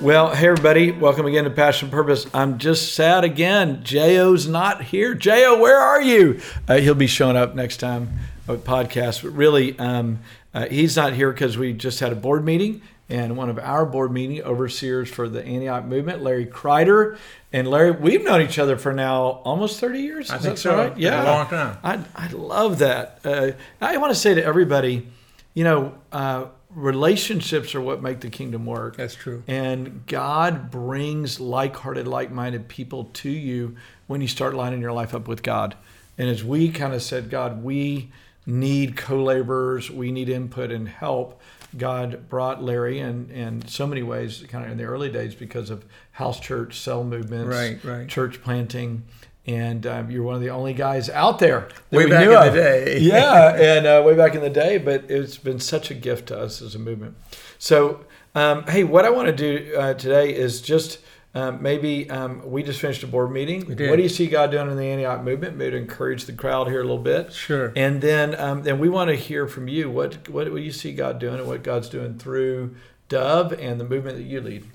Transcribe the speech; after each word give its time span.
Well, 0.00 0.34
hey 0.34 0.48
everybody, 0.48 0.92
welcome 0.92 1.26
again 1.26 1.44
to 1.44 1.50
Passion 1.50 1.90
Purpose. 1.90 2.26
I'm 2.32 2.56
just 2.56 2.94
sad 2.94 3.22
again. 3.22 3.82
Jo.'s 3.84 4.48
not 4.48 4.82
here. 4.82 5.14
Jo, 5.14 5.60
where 5.60 5.78
are 5.78 6.00
you? 6.00 6.40
Uh, 6.66 6.76
he'll 6.78 6.94
be 6.94 7.06
showing 7.06 7.36
up 7.36 7.54
next 7.54 7.76
time 7.78 8.08
with 8.46 8.64
podcast. 8.64 9.22
But 9.22 9.32
really, 9.32 9.78
um, 9.78 10.20
uh, 10.54 10.66
he's 10.68 10.96
not 10.96 11.12
here 11.12 11.30
because 11.30 11.58
we 11.58 11.74
just 11.74 12.00
had 12.00 12.12
a 12.12 12.14
board 12.14 12.46
meeting 12.46 12.80
and 13.10 13.36
one 13.36 13.50
of 13.50 13.58
our 13.58 13.84
board 13.84 14.10
meeting 14.10 14.42
overseers 14.42 15.10
for 15.10 15.28
the 15.28 15.44
Antioch 15.44 15.84
movement, 15.84 16.22
Larry 16.22 16.46
Kreider. 16.46 17.18
And 17.52 17.68
Larry, 17.68 17.90
we've 17.90 18.24
known 18.24 18.40
each 18.40 18.58
other 18.58 18.78
for 18.78 18.94
now 18.94 19.42
almost 19.44 19.80
30 19.80 20.00
years. 20.00 20.30
I 20.30 20.38
think 20.38 20.56
so. 20.56 20.76
Right? 20.78 20.96
Yeah, 20.96 21.22
A 21.22 21.24
long 21.24 21.46
time. 21.48 21.76
I, 21.82 21.98
I 22.14 22.28
love 22.28 22.78
that. 22.78 23.18
Uh, 23.22 23.50
I 23.82 23.98
want 23.98 24.14
to 24.14 24.18
say 24.18 24.34
to 24.34 24.42
everybody, 24.42 25.06
you 25.52 25.64
know, 25.64 25.94
uh, 26.10 26.46
relationships 26.74 27.74
are 27.74 27.80
what 27.80 28.02
make 28.02 28.20
the 28.20 28.30
kingdom 28.30 28.66
work. 28.66 28.96
That's 28.96 29.14
true. 29.14 29.42
And 29.46 30.06
God 30.06 30.70
brings 30.70 31.40
like 31.40 31.76
hearted, 31.76 32.06
like 32.06 32.30
minded 32.30 32.68
people 32.68 33.04
to 33.14 33.30
you 33.30 33.76
when 34.06 34.20
you 34.20 34.28
start 34.28 34.54
lining 34.54 34.80
your 34.80 34.92
life 34.92 35.14
up 35.14 35.28
with 35.28 35.42
God. 35.42 35.76
And 36.18 36.28
as 36.28 36.44
we 36.44 36.70
kind 36.70 36.92
of 36.94 37.02
said, 37.02 37.30
God, 37.30 37.62
we 37.62 38.10
need 38.46 38.96
co 38.96 39.22
laborers, 39.22 39.90
we 39.90 40.12
need 40.12 40.28
input 40.28 40.70
and 40.70 40.88
help. 40.88 41.40
God 41.76 42.28
brought 42.28 42.62
Larry 42.62 42.98
and 42.98 43.30
in 43.30 43.66
so 43.68 43.86
many 43.86 44.02
ways, 44.02 44.44
kind 44.48 44.64
of 44.64 44.72
in 44.72 44.76
the 44.76 44.84
early 44.84 45.08
days, 45.08 45.34
because 45.36 45.70
of 45.70 45.84
house 46.12 46.40
church, 46.40 46.78
cell 46.80 47.04
movements, 47.04 47.54
Right, 47.56 47.82
right. 47.84 48.08
church 48.08 48.42
planting. 48.42 49.04
And 49.46 49.86
um, 49.86 50.10
you're 50.10 50.22
one 50.22 50.34
of 50.34 50.42
the 50.42 50.50
only 50.50 50.74
guys 50.74 51.08
out 51.08 51.38
there 51.38 51.68
that 51.90 51.96
Way 51.96 52.04
we 52.04 52.10
back 52.10 52.24
knew 52.24 52.36
in 52.36 52.46
the 52.46 52.52
day. 52.52 52.98
Yeah, 53.00 53.54
and 53.54 53.86
uh, 53.86 54.02
way 54.04 54.14
back 54.14 54.34
in 54.34 54.42
the 54.42 54.50
day, 54.50 54.78
but 54.78 55.10
it's 55.10 55.38
been 55.38 55.58
such 55.58 55.90
a 55.90 55.94
gift 55.94 56.28
to 56.28 56.38
us 56.38 56.60
as 56.60 56.74
a 56.74 56.78
movement. 56.78 57.16
So, 57.58 58.04
um, 58.34 58.64
hey, 58.64 58.84
what 58.84 59.04
I 59.04 59.10
want 59.10 59.28
to 59.28 59.34
do 59.34 59.74
uh, 59.74 59.94
today 59.94 60.34
is 60.34 60.60
just 60.60 60.98
um, 61.34 61.62
maybe 61.62 62.10
um, 62.10 62.42
we 62.50 62.62
just 62.62 62.80
finished 62.80 63.02
a 63.02 63.06
board 63.06 63.30
meeting. 63.30 63.66
What 63.66 63.76
do 63.78 64.02
you 64.02 64.08
see 64.08 64.26
God 64.26 64.50
doing 64.50 64.68
in 64.68 64.76
the 64.76 64.84
Antioch 64.84 65.22
movement? 65.22 65.56
Maybe 65.56 65.72
to 65.72 65.76
encourage 65.76 66.24
the 66.24 66.32
crowd 66.32 66.66
here 66.66 66.80
a 66.80 66.84
little 66.84 66.98
bit. 66.98 67.32
Sure. 67.32 67.72
And 67.76 68.00
then, 68.00 68.38
um, 68.38 68.62
then 68.64 68.80
we 68.80 68.88
want 68.88 69.08
to 69.10 69.16
hear 69.16 69.46
from 69.46 69.68
you. 69.68 69.90
What 69.90 70.28
what 70.28 70.44
do 70.46 70.56
you 70.56 70.72
see 70.72 70.92
God 70.92 71.18
doing, 71.18 71.38
and 71.38 71.46
what 71.46 71.62
God's 71.62 71.88
doing 71.88 72.18
through 72.18 72.74
Dove 73.08 73.52
and 73.52 73.80
the 73.80 73.84
movement 73.84 74.16
that 74.16 74.24
you 74.24 74.40
lead? 74.40 74.66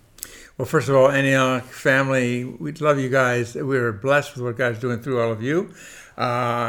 Well, 0.58 0.66
first 0.66 0.88
of 0.88 0.96
all, 0.96 1.12
Antioch 1.12 1.66
family, 1.66 2.46
we 2.46 2.72
love 2.72 2.98
you 2.98 3.10
guys. 3.10 3.56
We 3.56 3.78
are 3.78 3.92
blessed 3.92 4.36
with 4.36 4.46
what 4.46 4.56
God's 4.56 4.80
doing 4.80 5.02
through 5.02 5.22
all 5.22 5.30
of 5.30 5.44
you. 5.44 5.74
Uh, 6.18 6.22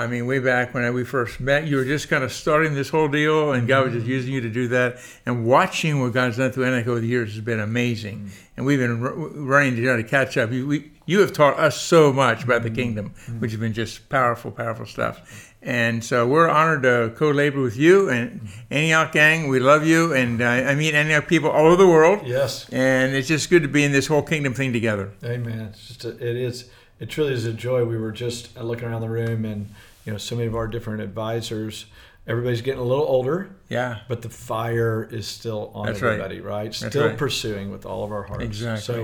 I 0.03 0.07
mean, 0.09 0.27
way 0.27 0.41
back 0.41 0.75
when 0.75 0.93
we 0.93 1.05
first 1.05 1.39
met, 1.39 1.69
you 1.69 1.77
were 1.77 1.85
just 1.85 2.09
kind 2.09 2.25
of 2.25 2.33
starting 2.33 2.75
this 2.75 2.89
whole 2.89 3.07
deal, 3.07 3.53
and 3.53 3.69
God 3.69 3.85
was 3.85 3.95
just 3.95 4.07
using 4.07 4.35
you 4.35 4.41
to 4.41 4.51
do 4.51 4.67
that. 4.69 4.99
And 5.25 5.47
watching 5.47 6.01
what 6.01 6.13
God's 6.13 6.37
done 6.37 6.51
through 6.51 6.65
Antioch 6.65 6.89
over 6.89 7.01
the 7.01 7.07
years 7.07 7.33
has 7.35 7.45
been 7.45 7.61
amazing. 7.61 8.31
And 8.57 8.67
we've 8.67 8.81
been 8.81 9.01
r- 9.05 9.13
running 9.13 9.77
to 9.77 9.85
try 9.85 9.97
to 9.97 10.03
catch 10.03 10.37
up. 10.37 10.51
You, 10.51 10.67
we, 10.67 10.91
you 11.07 11.21
have 11.21 11.33
taught 11.33 11.61
us 11.61 11.81
so 11.81 12.13
much 12.13 12.43
about 12.43 12.65
the 12.65 12.71
kingdom, 12.71 13.15
which 13.39 13.53
has 13.53 13.61
been 13.61 13.73
just 13.73 14.09
powerful, 14.09 14.51
powerful 14.51 14.85
stuff. 14.85 15.53
And 15.63 16.03
so 16.05 16.27
we're 16.27 16.49
honored 16.49 16.83
to 16.83 17.13
co-labor 17.17 17.61
with 17.61 17.77
you 17.77 18.09
and 18.09 18.49
Antioch 18.71 19.13
gang. 19.13 19.49
We 19.49 19.61
love 19.61 19.87
you, 19.87 20.13
and 20.13 20.43
uh, 20.43 20.45
I 20.45 20.75
meet 20.75 20.95
Antioch 20.95 21.29
people 21.29 21.51
all 21.51 21.67
over 21.67 21.77
the 21.77 21.89
world. 21.89 22.27
Yes. 22.27 22.69
And 22.71 23.15
it's 23.15 23.29
just 23.29 23.49
good 23.49 23.63
to 23.63 23.69
be 23.69 23.85
in 23.85 23.93
this 23.93 24.09
whole 24.09 24.23
kingdom 24.23 24.55
thing 24.55 24.73
together. 24.73 25.13
Amen. 25.25 25.69
It's 25.71 25.87
just 25.87 26.05
a, 26.05 26.11
it 26.11 26.37
is 26.37 26.69
it 27.01 27.09
truly 27.11 27.33
is 27.33 27.45
a 27.47 27.53
joy. 27.53 27.85
We 27.85 27.99
were 27.99 28.13
just 28.13 28.57
uh, 28.57 28.63
looking 28.63 28.89
around 28.89 29.01
the 29.03 29.09
room, 29.11 29.45
and 29.45 29.69
you 30.05 30.13
know, 30.13 30.19
so 30.19 30.35
many 30.37 30.47
of 30.49 30.55
our 30.55 30.67
different 30.69 31.03
advisors. 31.03 31.87
Everybody's 32.29 32.61
getting 32.63 32.81
a 32.81 32.85
little 32.85 33.05
older, 33.05 33.51
Yeah. 33.69 33.99
but 34.09 34.23
the 34.23 34.29
fire 34.29 35.09
is 35.13 35.29
still 35.29 35.71
on 35.75 35.87
That's 35.87 36.03
everybody, 36.03 36.41
right? 36.41 36.65
That's 36.65 36.79
Still 36.87 37.07
right. 37.09 37.17
pursuing 37.17 37.71
with 37.71 37.87
all 37.87 38.03
of 38.03 38.11
our 38.11 38.25
hearts. 38.25 38.43
Exactly. 38.43 38.83
So, 38.83 39.01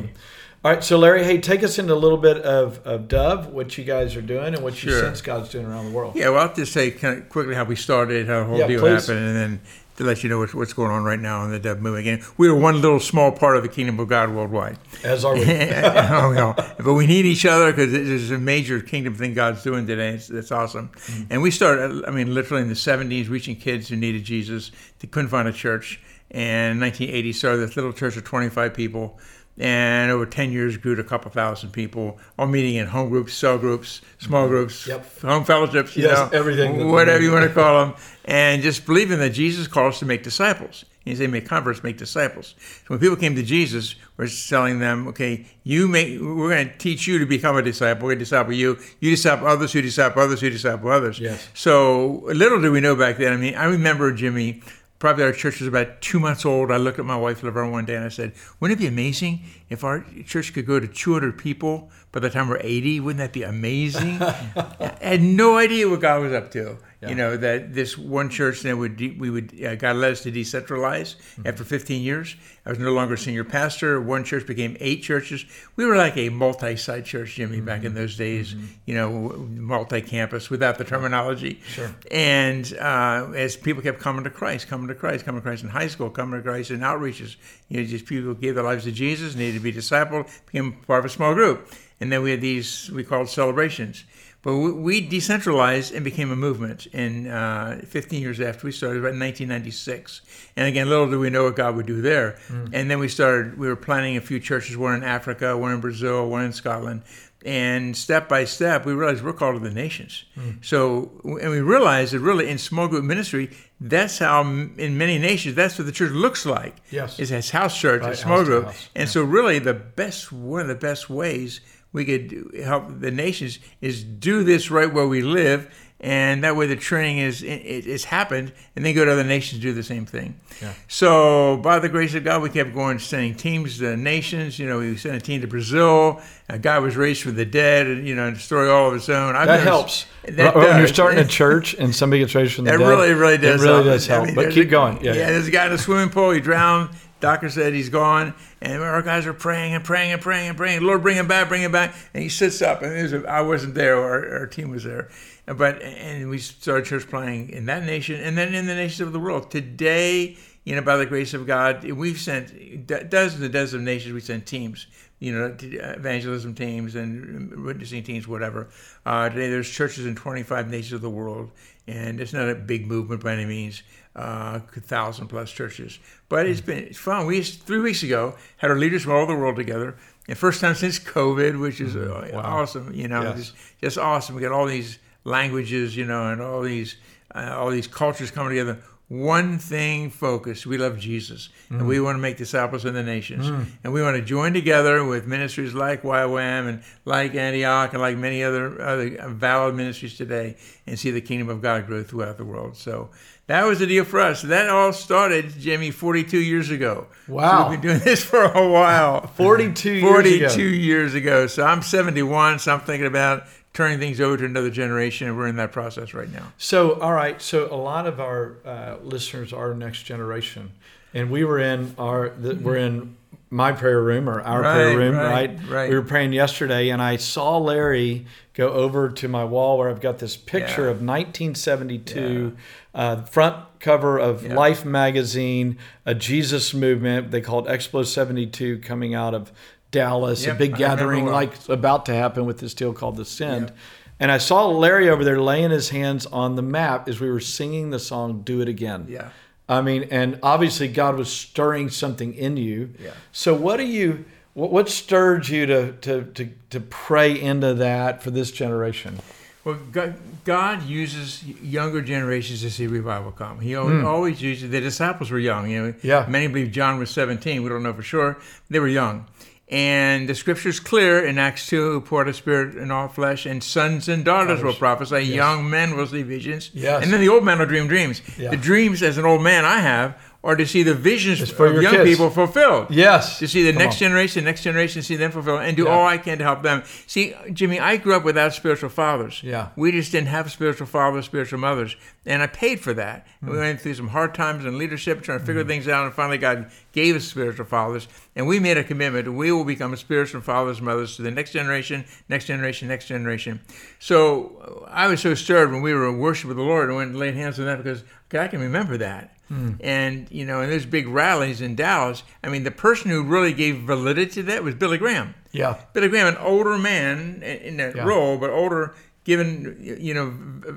all 0.64 0.72
right. 0.72 0.82
So, 0.82 0.98
Larry, 0.98 1.22
hey, 1.22 1.38
take 1.38 1.62
us 1.62 1.78
into 1.78 1.94
a 1.94 1.94
little 1.94 2.18
bit 2.18 2.38
of, 2.38 2.84
of 2.84 3.06
Dove, 3.06 3.46
what 3.48 3.78
you 3.78 3.84
guys 3.84 4.16
are 4.16 4.22
doing, 4.22 4.54
and 4.54 4.64
what 4.64 4.82
you 4.82 4.90
Sure. 4.90 5.00
sense 5.02 5.20
God's 5.22 5.50
doing 5.50 5.66
around 5.66 5.84
the 5.86 5.92
world. 5.92 6.16
Yeah, 6.16 6.30
well, 6.30 6.48
I'll 6.48 6.54
just 6.54 6.72
say 6.72 6.90
kind 6.90 7.16
of 7.18 7.28
quickly 7.28 7.54
how 7.54 7.62
we 7.62 7.76
started, 7.76 8.26
how 8.26 8.40
the 8.40 8.44
whole 8.46 8.58
Yeah, 8.58 8.66
deal 8.66 8.80
please. 8.80 9.06
happened, 9.06 9.24
and 9.24 9.36
then 9.36 9.60
to 9.96 10.04
let 10.04 10.22
you 10.22 10.30
know 10.30 10.38
what's, 10.38 10.54
what's 10.54 10.72
going 10.72 10.90
on 10.90 11.04
right 11.04 11.20
now 11.20 11.44
in 11.44 11.50
the 11.50 11.58
Dove 11.58 11.80
movement. 11.80 12.06
Again, 12.06 12.24
we 12.38 12.48
are 12.48 12.54
one 12.54 12.80
little 12.80 13.00
small 13.00 13.30
part 13.30 13.56
of 13.56 13.62
the 13.62 13.68
kingdom 13.68 14.00
of 14.00 14.08
God 14.08 14.30
worldwide. 14.30 14.78
As 15.04 15.24
are 15.24 15.34
we. 15.34 15.44
oh, 15.44 16.32
no. 16.32 16.54
But 16.82 16.94
we 16.94 17.06
need 17.06 17.26
each 17.26 17.44
other 17.44 17.72
because 17.72 17.92
there's 17.92 18.30
a 18.30 18.38
major 18.38 18.80
kingdom 18.80 19.14
thing 19.14 19.34
God's 19.34 19.62
doing 19.62 19.86
today. 19.86 20.14
It's, 20.14 20.30
it's 20.30 20.50
awesome. 20.50 20.88
Mm-hmm. 20.88 21.22
And 21.30 21.42
we 21.42 21.50
started, 21.50 22.04
I 22.06 22.10
mean, 22.10 22.32
literally 22.34 22.62
in 22.62 22.68
the 22.68 22.74
70s, 22.74 23.28
reaching 23.28 23.56
kids 23.56 23.88
who 23.88 23.96
needed 23.96 24.24
Jesus. 24.24 24.70
They 25.00 25.08
couldn't 25.08 25.28
find 25.28 25.46
a 25.46 25.52
church. 25.52 26.00
And 26.30 26.72
in 26.72 26.80
1980, 26.80 27.32
started 27.34 27.58
this 27.58 27.76
little 27.76 27.92
church 27.92 28.16
of 28.16 28.24
25 28.24 28.72
people. 28.72 29.18
And 29.58 30.10
over 30.10 30.24
10 30.24 30.50
years, 30.50 30.78
grew 30.78 30.94
to 30.94 31.02
a 31.02 31.04
couple 31.04 31.30
thousand 31.30 31.72
people, 31.72 32.18
all 32.38 32.46
meeting 32.46 32.76
in 32.76 32.86
home 32.86 33.10
groups, 33.10 33.34
cell 33.34 33.58
groups, 33.58 34.00
small 34.18 34.44
mm-hmm. 34.44 34.50
groups, 34.52 34.86
Yep. 34.86 35.20
home 35.20 35.44
fellowships, 35.44 35.94
you 35.94 36.04
Yes, 36.04 36.32
know, 36.32 36.38
everything 36.38 36.90
whatever 36.90 37.22
you 37.22 37.32
want 37.32 37.46
to 37.46 37.54
call 37.62 37.84
them, 37.84 37.94
and 38.24 38.62
just 38.62 38.86
believing 38.86 39.18
that 39.18 39.30
Jesus 39.30 39.66
calls 39.66 39.94
us 39.94 39.98
to 40.00 40.06
make 40.06 40.22
disciples. 40.22 40.86
He 41.04 41.16
said, 41.16 41.30
"Make 41.30 41.46
converts, 41.46 41.82
make 41.82 41.98
disciples." 41.98 42.54
So 42.58 42.84
when 42.88 43.00
people 43.00 43.16
came 43.16 43.34
to 43.34 43.42
Jesus, 43.42 43.96
we're 44.16 44.28
telling 44.28 44.78
them, 44.78 45.08
"Okay, 45.08 45.46
you 45.64 45.88
make. 45.88 46.20
We're 46.20 46.50
going 46.50 46.68
to 46.68 46.78
teach 46.78 47.08
you 47.08 47.18
to 47.18 47.26
become 47.26 47.56
a 47.56 47.62
disciple. 47.62 48.04
We're 48.04 48.10
going 48.10 48.20
to 48.20 48.24
disciple 48.24 48.52
you. 48.52 48.78
You 49.00 49.10
disciple 49.10 49.48
others. 49.48 49.72
Who 49.72 49.82
disciple 49.82 50.22
others. 50.22 50.40
Who 50.40 50.50
disciple 50.50 50.90
others." 50.90 51.18
Yes. 51.18 51.48
So 51.54 52.22
little 52.26 52.60
did 52.60 52.70
we 52.70 52.80
know 52.80 52.94
back 52.94 53.18
then. 53.18 53.32
I 53.32 53.36
mean, 53.36 53.56
I 53.56 53.64
remember 53.64 54.12
Jimmy. 54.12 54.62
Probably 55.02 55.24
our 55.24 55.32
church 55.32 55.58
was 55.58 55.66
about 55.66 56.00
two 56.00 56.20
months 56.20 56.46
old. 56.46 56.70
I 56.70 56.76
looked 56.76 57.00
at 57.00 57.04
my 57.04 57.16
wife 57.16 57.42
Laverne 57.42 57.72
one 57.72 57.84
day 57.84 57.96
and 57.96 58.04
I 58.04 58.08
said, 58.08 58.34
"Wouldn't 58.60 58.78
it 58.78 58.82
be 58.84 58.86
amazing 58.86 59.40
if 59.68 59.82
our 59.82 60.06
church 60.24 60.54
could 60.54 60.64
go 60.64 60.78
to 60.78 60.86
200 60.86 61.36
people 61.36 61.90
by 62.12 62.20
the 62.20 62.30
time 62.30 62.48
we're 62.48 62.60
80? 62.60 63.00
Wouldn't 63.00 63.18
that 63.18 63.32
be 63.32 63.42
amazing?" 63.42 64.22
I 64.22 64.96
had 65.00 65.20
no 65.20 65.56
idea 65.58 65.88
what 65.88 66.02
God 66.02 66.22
was 66.22 66.32
up 66.32 66.52
to. 66.52 66.78
You 67.08 67.16
know 67.16 67.36
that 67.36 67.74
this 67.74 67.98
one 67.98 68.30
church 68.30 68.60
then 68.60 68.78
would 68.78 68.96
de- 68.96 69.16
we 69.18 69.28
would 69.28 69.64
uh, 69.64 69.74
God 69.74 69.96
led 69.96 70.12
us 70.12 70.22
to 70.22 70.30
decentralize 70.30 71.16
after 71.44 71.64
15 71.64 72.02
years. 72.02 72.36
I 72.64 72.70
was 72.70 72.78
no 72.78 72.92
longer 72.92 73.16
senior 73.16 73.42
pastor. 73.42 74.00
One 74.00 74.22
church 74.22 74.46
became 74.46 74.76
eight 74.78 75.02
churches. 75.02 75.44
We 75.74 75.84
were 75.84 75.96
like 75.96 76.16
a 76.16 76.28
multi-site 76.28 77.04
church, 77.04 77.34
Jimmy, 77.34 77.60
back 77.60 77.82
in 77.82 77.94
those 77.94 78.16
days. 78.16 78.54
You 78.86 78.94
know, 78.94 79.10
multi-campus 79.10 80.48
without 80.48 80.78
the 80.78 80.84
terminology. 80.84 81.60
Sure. 81.66 81.92
And 82.10 82.72
uh, 82.80 83.32
as 83.34 83.56
people 83.56 83.82
kept 83.82 83.98
coming 83.98 84.22
to 84.24 84.30
Christ, 84.30 84.68
coming 84.68 84.86
to 84.88 84.94
Christ, 84.94 85.24
coming 85.24 85.40
to 85.40 85.44
Christ 85.44 85.64
in 85.64 85.70
high 85.70 85.88
school, 85.88 86.08
coming 86.08 86.38
to 86.38 86.42
Christ 86.42 86.70
in 86.70 86.80
outreaches, 86.80 87.36
you 87.68 87.80
know, 87.80 87.86
just 87.86 88.06
people 88.06 88.34
gave 88.34 88.54
their 88.54 88.64
lives 88.64 88.84
to 88.84 88.92
Jesus, 88.92 89.34
needed 89.34 89.54
to 89.54 89.60
be 89.60 89.72
discipled, 89.72 90.30
became 90.46 90.72
part 90.86 91.00
of 91.00 91.06
a 91.06 91.08
small 91.08 91.34
group. 91.34 91.68
And 92.00 92.12
then 92.12 92.22
we 92.22 92.30
had 92.30 92.40
these 92.40 92.90
we 92.90 93.04
called 93.04 93.28
celebrations. 93.28 94.04
But 94.42 94.56
we, 94.56 94.72
we 94.72 95.00
decentralized 95.00 95.94
and 95.94 96.04
became 96.04 96.32
a 96.32 96.36
movement 96.36 96.86
in 96.86 97.28
uh, 97.28 97.80
15 97.86 98.20
years 98.20 98.40
after 98.40 98.66
we 98.66 98.72
started, 98.72 98.98
about 98.98 99.14
1996. 99.18 100.22
And 100.56 100.66
again, 100.66 100.88
little 100.88 101.08
did 101.08 101.18
we 101.18 101.30
know 101.30 101.44
what 101.44 101.56
God 101.56 101.76
would 101.76 101.86
do 101.86 102.02
there. 102.02 102.38
And 102.72 102.90
then 102.90 102.98
we 102.98 103.08
started, 103.08 103.56
we 103.56 103.68
were 103.68 103.76
planning 103.76 104.16
a 104.16 104.20
few 104.20 104.40
churches, 104.40 104.76
one 104.76 104.94
in 104.94 105.04
Africa, 105.04 105.56
one 105.56 105.72
in 105.72 105.80
Brazil, 105.80 106.28
one 106.28 106.44
in 106.44 106.52
Scotland. 106.52 107.02
And 107.44 107.96
step 107.96 108.28
by 108.28 108.44
step, 108.44 108.86
we 108.86 108.92
realized 108.92 109.24
we're 109.24 109.32
called 109.32 109.60
to 109.60 109.68
the 109.68 109.74
nations. 109.74 110.24
So, 110.60 111.10
and 111.24 111.50
we 111.50 111.60
realized 111.60 112.12
that 112.12 112.20
really 112.20 112.48
in 112.48 112.58
small 112.58 112.86
group 112.88 113.04
ministry, 113.04 113.50
that's 113.80 114.18
how 114.18 114.42
in 114.42 114.96
many 114.96 115.18
nations, 115.18 115.56
that's 115.56 115.76
what 115.76 115.86
the 115.86 115.92
church 115.92 116.12
looks 116.12 116.46
like. 116.46 116.76
Yes. 116.90 117.18
Is 117.18 117.32
as 117.32 117.50
house 117.50 117.76
church, 117.76 118.02
Right, 118.02 118.12
a 118.12 118.16
small 118.16 118.44
group. 118.44 118.72
And 118.94 119.08
so, 119.08 119.24
really, 119.24 119.58
the 119.58 119.74
best 119.74 120.30
one 120.30 120.62
of 120.62 120.68
the 120.68 120.76
best 120.76 121.10
ways 121.10 121.60
we 121.92 122.04
could 122.04 122.52
help 122.64 123.00
the 123.00 123.10
nations 123.10 123.58
is 123.80 124.02
do 124.04 124.44
this 124.44 124.70
right 124.70 124.92
where 124.92 125.06
we 125.06 125.20
live, 125.22 125.72
and 126.00 126.42
that 126.42 126.56
way 126.56 126.66
the 126.66 126.74
training 126.74 127.18
is 127.18 127.42
it, 127.42 127.48
it's 127.52 128.04
happened, 128.04 128.52
and 128.74 128.84
then 128.84 128.94
go 128.94 129.04
to 129.04 129.12
other 129.12 129.22
nations 129.24 129.60
do 129.62 129.72
the 129.72 129.82
same 129.84 130.04
thing. 130.06 130.40
Yeah. 130.60 130.72
So, 130.88 131.58
by 131.58 131.78
the 131.78 131.88
grace 131.88 132.14
of 132.14 132.24
God, 132.24 132.42
we 132.42 132.50
kept 132.50 132.74
going, 132.74 132.98
sending 132.98 133.34
teams 133.34 133.78
to 133.78 133.96
nations. 133.96 134.58
You 134.58 134.68
know, 134.68 134.78
we 134.78 134.96
sent 134.96 135.14
a 135.16 135.20
team 135.20 135.40
to 135.42 135.46
Brazil. 135.46 136.20
A 136.48 136.58
guy 136.58 136.78
was 136.80 136.96
raised 136.96 137.22
from 137.22 137.34
the 137.36 137.44
dead, 137.44 137.86
and 137.86 138.06
you 138.06 138.14
know, 138.14 138.28
a 138.28 138.36
story 138.36 138.68
all 138.68 138.88
of 138.88 138.94
its 138.94 139.08
own. 139.08 139.36
I've 139.36 139.46
That 139.46 139.58
never- 139.58 139.64
helps. 139.70 140.06
That 140.28 140.54
when 140.56 140.78
you're 140.78 140.88
starting 140.88 141.18
a 141.18 141.26
church 141.40 141.74
and 141.74 141.94
somebody 141.94 142.20
gets 142.20 142.34
raised 142.34 142.54
from 142.54 142.64
the 142.64 142.72
That 142.72 142.78
dead, 142.78 142.88
really, 142.88 143.12
really 143.12 143.38
does. 143.38 143.60
It 143.62 143.64
really 143.66 143.74
help. 143.82 143.84
does 143.86 144.08
I 144.08 144.12
help. 144.14 144.26
mean, 144.26 144.34
but 144.34 144.50
keep 144.52 144.68
a- 144.68 144.70
going. 144.70 144.96
Yeah, 145.04 145.12
yeah, 145.12 145.18
yeah. 145.20 145.30
there's 145.30 145.48
a 145.48 145.50
guy 145.50 145.66
in 145.66 145.72
a 145.72 145.78
swimming 145.78 146.10
pool. 146.10 146.30
He 146.30 146.40
drowned. 146.40 146.90
Doctor 147.22 147.48
said 147.48 147.72
he's 147.72 147.88
gone, 147.88 148.34
and 148.60 148.82
our 148.82 149.00
guys 149.00 149.26
are 149.26 149.32
praying 149.32 149.74
and 149.74 149.84
praying 149.84 150.10
and 150.10 150.20
praying 150.20 150.48
and 150.48 150.56
praying. 150.56 150.82
Lord, 150.82 151.02
bring 151.02 151.16
him 151.16 151.28
back, 151.28 151.48
bring 151.48 151.62
him 151.62 151.70
back. 151.70 151.94
And 152.12 152.22
he 152.22 152.28
sits 152.28 152.60
up, 152.60 152.82
and 152.82 152.90
there's 152.90 153.12
a, 153.12 153.24
I 153.28 153.42
wasn't 153.42 153.76
there, 153.76 153.96
our, 153.96 154.40
our 154.40 154.46
team 154.48 154.70
was 154.70 154.82
there, 154.82 155.08
but 155.46 155.80
and 155.80 156.28
we 156.28 156.38
started 156.38 156.84
church 156.84 157.08
playing 157.08 157.50
in 157.50 157.66
that 157.66 157.84
nation, 157.84 158.20
and 158.20 158.36
then 158.36 158.52
in 158.54 158.66
the 158.66 158.74
nations 158.74 159.00
of 159.00 159.12
the 159.12 159.20
world. 159.20 159.52
Today, 159.52 160.36
you 160.64 160.74
know, 160.74 160.82
by 160.82 160.96
the 160.96 161.06
grace 161.06 161.32
of 161.32 161.46
God, 161.46 161.84
we've 161.84 162.18
sent 162.18 162.86
dozens 162.88 163.40
and 163.40 163.52
dozens 163.52 163.74
of 163.74 163.82
nations. 163.82 164.12
We 164.12 164.20
sent 164.20 164.44
teams 164.44 164.88
you 165.22 165.30
know, 165.30 165.54
evangelism 165.60 166.52
teams 166.52 166.96
and 166.96 167.64
witnessing 167.64 168.02
teams, 168.02 168.26
whatever. 168.26 168.68
Uh, 169.06 169.28
today, 169.28 169.48
there's 169.48 169.70
churches 169.70 170.04
in 170.04 170.16
25 170.16 170.68
nations 170.68 170.94
of 170.94 171.00
the 171.00 171.08
world, 171.08 171.52
and 171.86 172.20
it's 172.20 172.32
not 172.32 172.48
a 172.48 172.54
big 172.54 172.86
movement 172.86 173.22
by 173.22 173.32
any 173.32 173.46
means, 173.46 173.82
uh, 174.14 174.60
thousand 174.60 175.28
plus 175.28 175.50
churches. 175.50 175.98
But 176.28 176.46
it's 176.46 176.60
been 176.60 176.78
it's 176.78 176.98
fun. 176.98 177.26
We 177.26 177.42
three 177.42 177.80
weeks 177.80 178.02
ago 178.02 178.36
had 178.58 178.70
our 178.70 178.78
leaders 178.78 179.02
from 179.02 179.12
all 179.12 179.22
over 179.22 179.32
the 179.32 179.38
world 179.38 179.56
together, 179.56 179.96
and 180.28 180.36
first 180.36 180.60
time 180.60 180.74
since 180.74 180.98
COVID, 180.98 181.60
which 181.60 181.80
is 181.80 181.96
uh, 181.96 182.30
wow. 182.32 182.40
awesome. 182.40 182.92
You 182.94 183.08
know, 183.08 183.22
yes. 183.22 183.36
just, 183.36 183.54
just 183.80 183.98
awesome. 183.98 184.34
We 184.34 184.42
got 184.42 184.52
all 184.52 184.66
these 184.66 184.98
languages, 185.24 185.96
you 185.96 186.04
know, 186.04 186.30
and 186.30 186.40
all 186.40 186.62
these 186.62 186.96
uh, 187.34 187.54
all 187.56 187.70
these 187.70 187.86
cultures 187.86 188.30
coming 188.30 188.50
together 188.50 188.78
one 189.12 189.58
thing 189.58 190.08
focused. 190.08 190.64
We 190.64 190.78
love 190.78 190.98
Jesus, 190.98 191.50
mm. 191.70 191.78
and 191.78 191.86
we 191.86 192.00
want 192.00 192.16
to 192.16 192.18
make 192.18 192.38
disciples 192.38 192.86
in 192.86 192.94
the 192.94 193.02
nations, 193.02 193.44
mm. 193.44 193.66
and 193.84 193.92
we 193.92 194.00
want 194.00 194.16
to 194.16 194.22
join 194.22 194.54
together 194.54 195.04
with 195.04 195.26
ministries 195.26 195.74
like 195.74 196.02
YWAM 196.02 196.66
and 196.66 196.82
like 197.04 197.34
Antioch 197.34 197.92
and 197.92 198.00
like 198.00 198.16
many 198.16 198.42
other 198.42 198.80
other 198.80 199.28
valid 199.28 199.74
ministries 199.74 200.16
today, 200.16 200.56
and 200.86 200.98
see 200.98 201.10
the 201.10 201.20
kingdom 201.20 201.50
of 201.50 201.60
God 201.60 201.86
grow 201.86 202.02
throughout 202.02 202.38
the 202.38 202.44
world. 202.46 202.74
So 202.74 203.10
that 203.48 203.66
was 203.66 203.80
the 203.80 203.86
deal 203.86 204.06
for 204.06 204.18
us. 204.18 204.40
That 204.40 204.70
all 204.70 204.94
started, 204.94 205.50
Jimmy, 205.58 205.90
42 205.90 206.38
years 206.38 206.70
ago. 206.70 207.06
Wow. 207.28 207.64
So 207.64 207.70
we've 207.70 207.82
been 207.82 207.90
doing 207.90 208.00
this 208.04 208.24
for 208.24 208.44
a 208.44 208.66
while. 208.66 209.26
42 209.26 209.90
years 209.90 210.02
42 210.02 210.44
ago. 210.46 210.56
years 210.56 211.14
ago. 211.14 211.46
So 211.48 211.64
I'm 211.64 211.82
71, 211.82 212.60
so 212.60 212.72
I'm 212.72 212.80
thinking 212.80 213.06
about 213.06 213.44
turning 213.72 213.98
things 213.98 214.20
over 214.20 214.36
to 214.36 214.44
another 214.44 214.70
generation, 214.70 215.28
and 215.28 215.36
we're 215.36 215.46
in 215.48 215.56
that 215.56 215.72
process 215.72 216.12
right 216.14 216.30
now. 216.30 216.52
So, 216.58 217.00
all 217.00 217.12
right. 217.14 217.40
So, 217.40 217.72
a 217.72 217.76
lot 217.76 218.06
of 218.06 218.20
our 218.20 218.56
uh, 218.64 218.96
listeners 219.02 219.52
are 219.52 219.74
next 219.74 220.02
generation, 220.02 220.72
and 221.14 221.30
we 221.30 221.44
were 221.44 221.58
in 221.58 221.94
our 221.98 222.30
the, 222.30 222.54
we're 222.54 222.76
in 222.76 223.16
my 223.48 223.70
prayer 223.72 224.02
room 224.02 224.30
or 224.30 224.40
our 224.40 224.62
right, 224.62 224.72
prayer 224.72 224.96
room, 224.96 225.14
right, 225.14 225.50
right, 225.50 225.68
right? 225.68 225.88
We 225.90 225.94
were 225.94 226.02
praying 226.02 226.32
yesterday, 226.32 226.88
and 226.88 227.02
I 227.02 227.16
saw 227.16 227.58
Larry 227.58 228.24
go 228.54 228.70
over 228.70 229.10
to 229.10 229.28
my 229.28 229.44
wall 229.44 229.76
where 229.78 229.90
I've 229.90 230.00
got 230.00 230.18
this 230.18 230.36
picture 230.38 230.84
Yeah. 230.84 230.90
of 230.90 231.02
1972, 231.02 232.56
uh, 232.94 233.22
front 233.22 233.56
cover 233.78 234.18
of 234.18 234.46
Yeah. 234.46 234.54
Life 234.54 234.84
magazine, 234.84 235.76
a 236.06 236.14
Jesus 236.14 236.72
movement. 236.72 237.30
They 237.30 237.40
called 237.40 237.66
Explo 237.66 238.06
72 238.06 238.78
coming 238.78 239.14
out 239.14 239.34
of 239.34 239.52
Dallas, 239.92 240.46
a 240.46 240.54
big 240.54 240.74
I 240.74 240.78
gathering 240.78 241.26
like 241.26 241.68
about 241.68 242.06
to 242.06 242.14
happen 242.14 242.44
with 242.44 242.58
this 242.58 242.74
deal 242.74 242.92
called 242.92 243.16
the 243.16 243.24
Send. 243.24 243.68
Yeah. 243.68 243.74
And 244.18 244.32
I 244.32 244.38
saw 244.38 244.66
Larry 244.66 245.08
over 245.08 245.24
there 245.24 245.40
laying 245.40 245.70
his 245.70 245.90
hands 245.90 246.26
on 246.26 246.56
the 246.56 246.62
map 246.62 247.08
as 247.08 247.20
we 247.20 247.30
were 247.30 247.40
singing 247.40 247.90
the 247.90 247.98
song 247.98 248.42
"Do 248.42 248.60
It 248.60 248.68
Again." 248.68 249.06
Yeah. 249.08 249.28
I 249.68 249.80
mean, 249.80 250.08
and 250.10 250.38
obviously 250.42 250.88
God 250.88 251.16
was 251.16 251.30
stirring 251.30 251.88
something 251.88 252.34
in 252.34 252.56
you. 252.56 252.90
Yeah. 253.00 253.12
So 253.30 253.54
what 253.54 253.76
do 253.76 253.86
you? 253.86 254.24
What, 254.54 254.70
what 254.70 254.88
stirred 254.88 255.48
you 255.48 255.66
to, 255.66 255.92
to 255.92 256.24
to 256.24 256.50
to 256.70 256.80
pray 256.80 257.40
into 257.40 257.74
that 257.74 258.22
for 258.22 258.30
this 258.30 258.50
generation? 258.50 259.18
Well, 259.64 259.78
God, 259.92 260.16
God 260.44 260.82
uses 260.82 261.44
younger 261.44 262.02
generations 262.02 262.62
to 262.62 262.70
see 262.70 262.88
revival 262.88 263.30
come. 263.30 263.60
He 263.60 263.76
always, 263.76 264.00
hmm. 264.00 264.06
always 264.06 264.42
uses 264.42 264.70
the 264.70 264.80
disciples 264.80 265.30
were 265.30 265.38
young. 265.38 265.70
You 265.70 265.82
know. 265.82 265.94
Yeah. 266.02 266.26
Many 266.28 266.48
believe 266.48 266.72
John 266.72 266.98
was 266.98 267.10
17. 267.10 267.62
We 267.62 267.68
don't 267.68 267.82
know 267.82 267.92
for 267.92 268.02
sure. 268.02 268.38
They 268.70 268.80
were 268.80 268.88
young. 268.88 269.26
And 269.72 270.28
the 270.28 270.34
scripture's 270.34 270.78
clear 270.78 271.24
in 271.24 271.38
Acts 271.38 271.66
2 271.68 271.92
who 271.92 272.00
poured 272.02 272.28
a 272.28 272.34
spirit 272.34 272.76
in 272.76 272.90
all 272.90 273.08
flesh, 273.08 273.46
and 273.46 273.64
sons 273.64 274.06
and 274.06 274.22
daughters 274.22 274.62
will 274.62 274.74
prophesy, 274.74 275.20
young 275.24 275.68
men 275.70 275.96
will 275.96 276.06
see 276.06 276.22
visions, 276.22 276.70
Yes. 276.74 277.02
and 277.02 277.10
then 277.10 277.20
the 277.22 277.30
old 277.30 277.42
men 277.42 277.58
will 277.58 277.64
dream 277.64 277.88
dreams. 277.88 278.20
Yeah. 278.38 278.50
The 278.50 278.58
dreams, 278.58 279.02
as 279.02 279.16
an 279.16 279.24
old 279.24 279.40
man, 279.42 279.64
I 279.64 279.78
have, 279.78 280.14
are 280.44 280.56
to 280.56 280.66
see 280.66 280.82
the 280.82 280.94
visions 280.94 281.50
for 281.50 281.66
of 281.66 281.80
young 281.80 281.92
kids. 281.94 282.10
people 282.10 282.28
fulfilled 282.28 282.88
Yes. 282.90 283.38
to 283.38 283.46
see 283.46 283.62
the 283.62 283.70
Come 283.72 283.78
next 283.82 283.94
on. 283.96 283.98
generation, 284.00 284.44
next 284.44 284.62
generation, 284.62 285.00
see 285.02 285.14
them 285.14 285.30
fulfilled, 285.30 285.60
and 285.62 285.76
do 285.76 285.84
Yeah. 285.84 285.90
all 285.90 286.06
I 286.06 286.18
can 286.18 286.38
to 286.38 286.44
help 286.44 286.62
them. 286.64 286.82
See, 287.06 287.34
Jimmy, 287.52 287.78
I 287.78 287.96
grew 287.96 288.14
up 288.16 288.24
without 288.24 288.52
spiritual 288.52 288.88
fathers. 288.88 289.40
Yeah. 289.44 289.68
we 289.76 289.92
just 289.92 290.10
didn't 290.10 290.28
have 290.28 290.50
spiritual 290.50 290.86
fathers, 290.88 291.26
spiritual 291.26 291.60
mothers, 291.60 291.94
and 292.26 292.42
I 292.42 292.48
paid 292.48 292.80
for 292.80 292.92
that. 292.94 293.26
Hmm. 293.44 293.50
We 293.52 293.58
went 293.58 293.80
through 293.80 293.94
some 293.94 294.08
hard 294.08 294.34
times 294.34 294.64
in 294.64 294.78
leadership, 294.78 295.22
trying 295.22 295.38
to 295.38 295.44
figure 295.44 295.62
things 295.64 295.86
out, 295.86 296.04
and 296.06 296.12
finally 296.14 296.38
God 296.38 296.66
gave 296.92 297.14
us 297.14 297.24
spiritual 297.24 297.66
fathers, 297.66 298.08
and 298.34 298.46
we 298.48 298.58
made 298.58 298.76
a 298.76 298.84
commitment. 298.84 299.32
We 299.32 299.52
will 299.52 299.64
become 299.64 299.94
spiritual 299.96 300.40
fathers, 300.40 300.78
and 300.78 300.86
mothers 300.86 301.16
to 301.16 301.22
the 301.22 301.30
next 301.30 301.52
generation, 301.52 302.04
next 302.28 302.46
generation, 302.46 302.88
next 302.88 303.06
generation. 303.06 303.60
So 304.00 304.84
uh, 304.86 304.90
I 304.90 305.06
was 305.06 305.20
so 305.20 305.34
stirred 305.34 305.70
when 305.72 305.82
we 305.82 305.94
were 305.94 306.08
in 306.08 306.18
worship 306.18 306.48
with 306.48 306.56
the 306.56 306.62
Lord 306.64 306.88
and 306.88 306.96
went 306.96 307.10
and 307.10 307.18
laid 307.18 307.34
hands 307.34 307.58
on 307.60 307.66
that 307.66 307.76
because 307.82 308.02
okay, 308.28 308.40
I 308.42 308.48
can 308.48 308.60
remember 308.60 308.96
that. 308.98 309.34
And 309.80 310.28
you 310.30 310.46
know, 310.46 310.60
and 310.62 310.72
there's 310.72 310.86
big 310.86 311.06
rallies 311.08 311.60
in 311.60 311.74
Dallas, 311.74 312.22
I 312.42 312.48
mean, 312.48 312.64
the 312.64 312.70
person 312.70 313.10
who 313.10 313.22
really 313.22 313.52
gave 313.52 313.80
validity 313.80 314.30
to 314.34 314.42
that 314.44 314.64
was 314.64 314.74
Billy 314.74 314.98
Graham. 314.98 315.34
Yeah. 315.52 315.76
Billy 315.92 316.08
Graham, 316.08 316.26
an 316.28 316.36
older 316.38 316.78
man 316.78 317.42
in 317.42 317.76
that 317.76 317.94
Yeah. 317.96 318.04
role, 318.04 318.38
but 318.38 318.50
older, 318.50 318.94
given 319.24 319.76
you 319.80 320.12
know 320.14 320.32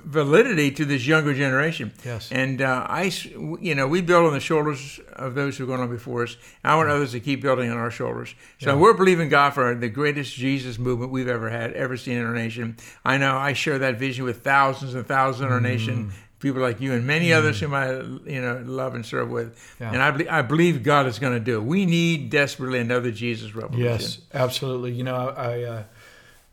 validity 0.05 0.69
to 0.71 0.85
this 0.85 1.07
younger 1.07 1.33
generation. 1.33 1.91
Yes. 2.03 2.29
And 2.31 2.61
uh, 2.61 2.85
I, 2.87 3.11
you 3.59 3.73
know, 3.73 3.87
we 3.87 4.01
build 4.01 4.27
on 4.27 4.33
the 4.33 4.39
shoulders 4.39 4.99
of 5.13 5.33
those 5.35 5.57
who've 5.57 5.67
gone 5.67 5.79
on 5.79 5.89
before 5.89 6.23
us. 6.23 6.37
I 6.63 6.75
want 6.75 6.89
others 6.89 7.11
to 7.13 7.19
keep 7.19 7.41
building 7.41 7.71
on 7.71 7.77
our 7.77 7.89
shoulders. 7.91 8.35
So 8.59 8.77
we're 8.77 8.93
believing 8.93 9.29
God 9.29 9.51
for 9.53 9.73
the 9.73 9.89
greatest 9.89 10.35
Jesus 10.35 10.77
movement 10.77 11.11
we've 11.11 11.27
ever 11.27 11.49
had, 11.49 11.73
ever 11.73 11.97
seen 11.97 12.17
in 12.17 12.25
our 12.25 12.33
nation. 12.33 12.77
I 13.03 13.17
know 13.17 13.35
I 13.37 13.53
share 13.53 13.79
that 13.79 13.97
vision 13.97 14.25
with 14.25 14.43
thousands 14.43 14.93
and 14.93 15.05
thousands 15.07 15.45
in 15.47 15.51
our 15.51 15.61
nation. 15.61 16.11
People 16.39 16.61
like 16.61 16.81
you 16.81 16.91
and 16.93 17.07
many 17.07 17.31
others 17.33 17.59
whom 17.59 17.73
I, 17.73 17.91
you 17.91 18.41
know, 18.41 18.61
love 18.65 18.93
and 18.93 19.05
serve 19.05 19.29
with, 19.29 19.57
Yeah. 19.79 19.91
and 19.93 20.01
I, 20.29 20.39
I 20.39 20.41
believe 20.41 20.83
God 20.83 21.07
is 21.07 21.17
going 21.17 21.33
to 21.33 21.39
do 21.39 21.55
it. 21.57 21.63
We 21.63 21.85
need 21.85 22.29
desperately 22.29 22.79
another 22.79 23.09
Jesus 23.11 23.55
revolution. 23.55 23.85
Yes, 23.85 24.19
absolutely. 24.33 24.91
You 24.91 25.03
know, 25.05 25.15
I 25.15 25.63
uh, 25.63 25.83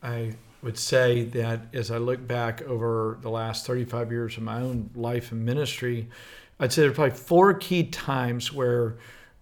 I 0.03 0.35
would 0.63 0.79
say 0.79 1.25
that 1.25 1.61
as 1.75 1.91
I 1.91 1.99
look 1.99 2.27
back 2.27 2.63
over 2.63 3.19
the 3.21 3.29
last 3.31 3.67
35 3.67 4.13
years 4.13 4.37
of 4.37 4.45
my 4.45 4.61
own 4.61 4.91
life 4.95 5.33
and 5.33 5.45
ministry, 5.45 6.09
I'd 6.61 6.73
say 6.73 6.83
there 6.83 6.91
are 6.93 6.95
probably 6.95 7.17
four 7.17 7.53
key 7.55 7.83
times 7.85 8.53
where 8.53 8.95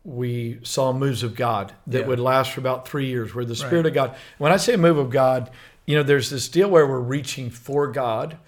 we 0.05 0.59
saw 0.63 0.95
moves 0.95 1.23
of 1.23 1.35
God 1.37 1.75
that 1.87 2.01
Yeah. 2.01 2.07
would 2.07 2.19
last 2.21 2.53
for 2.53 2.61
about 2.61 2.89
three 2.89 3.07
years, 3.07 3.35
where 3.35 3.45
the 3.45 3.55
Spirit 3.55 3.83
Right. 3.85 3.87
of 3.89 3.95
God. 3.95 4.17
When 4.39 4.51
I 4.51 4.57
say 4.57 4.77
move 4.77 4.97
of 4.97 5.11
God, 5.11 5.51
you 5.85 5.95
know, 5.95 6.03
there's 6.03 6.31
this 6.31 6.49
deal 6.49 6.71
where 6.71 6.87
we're 6.87 6.99
reaching 7.01 7.51
for 7.51 7.87
God. 7.89 8.39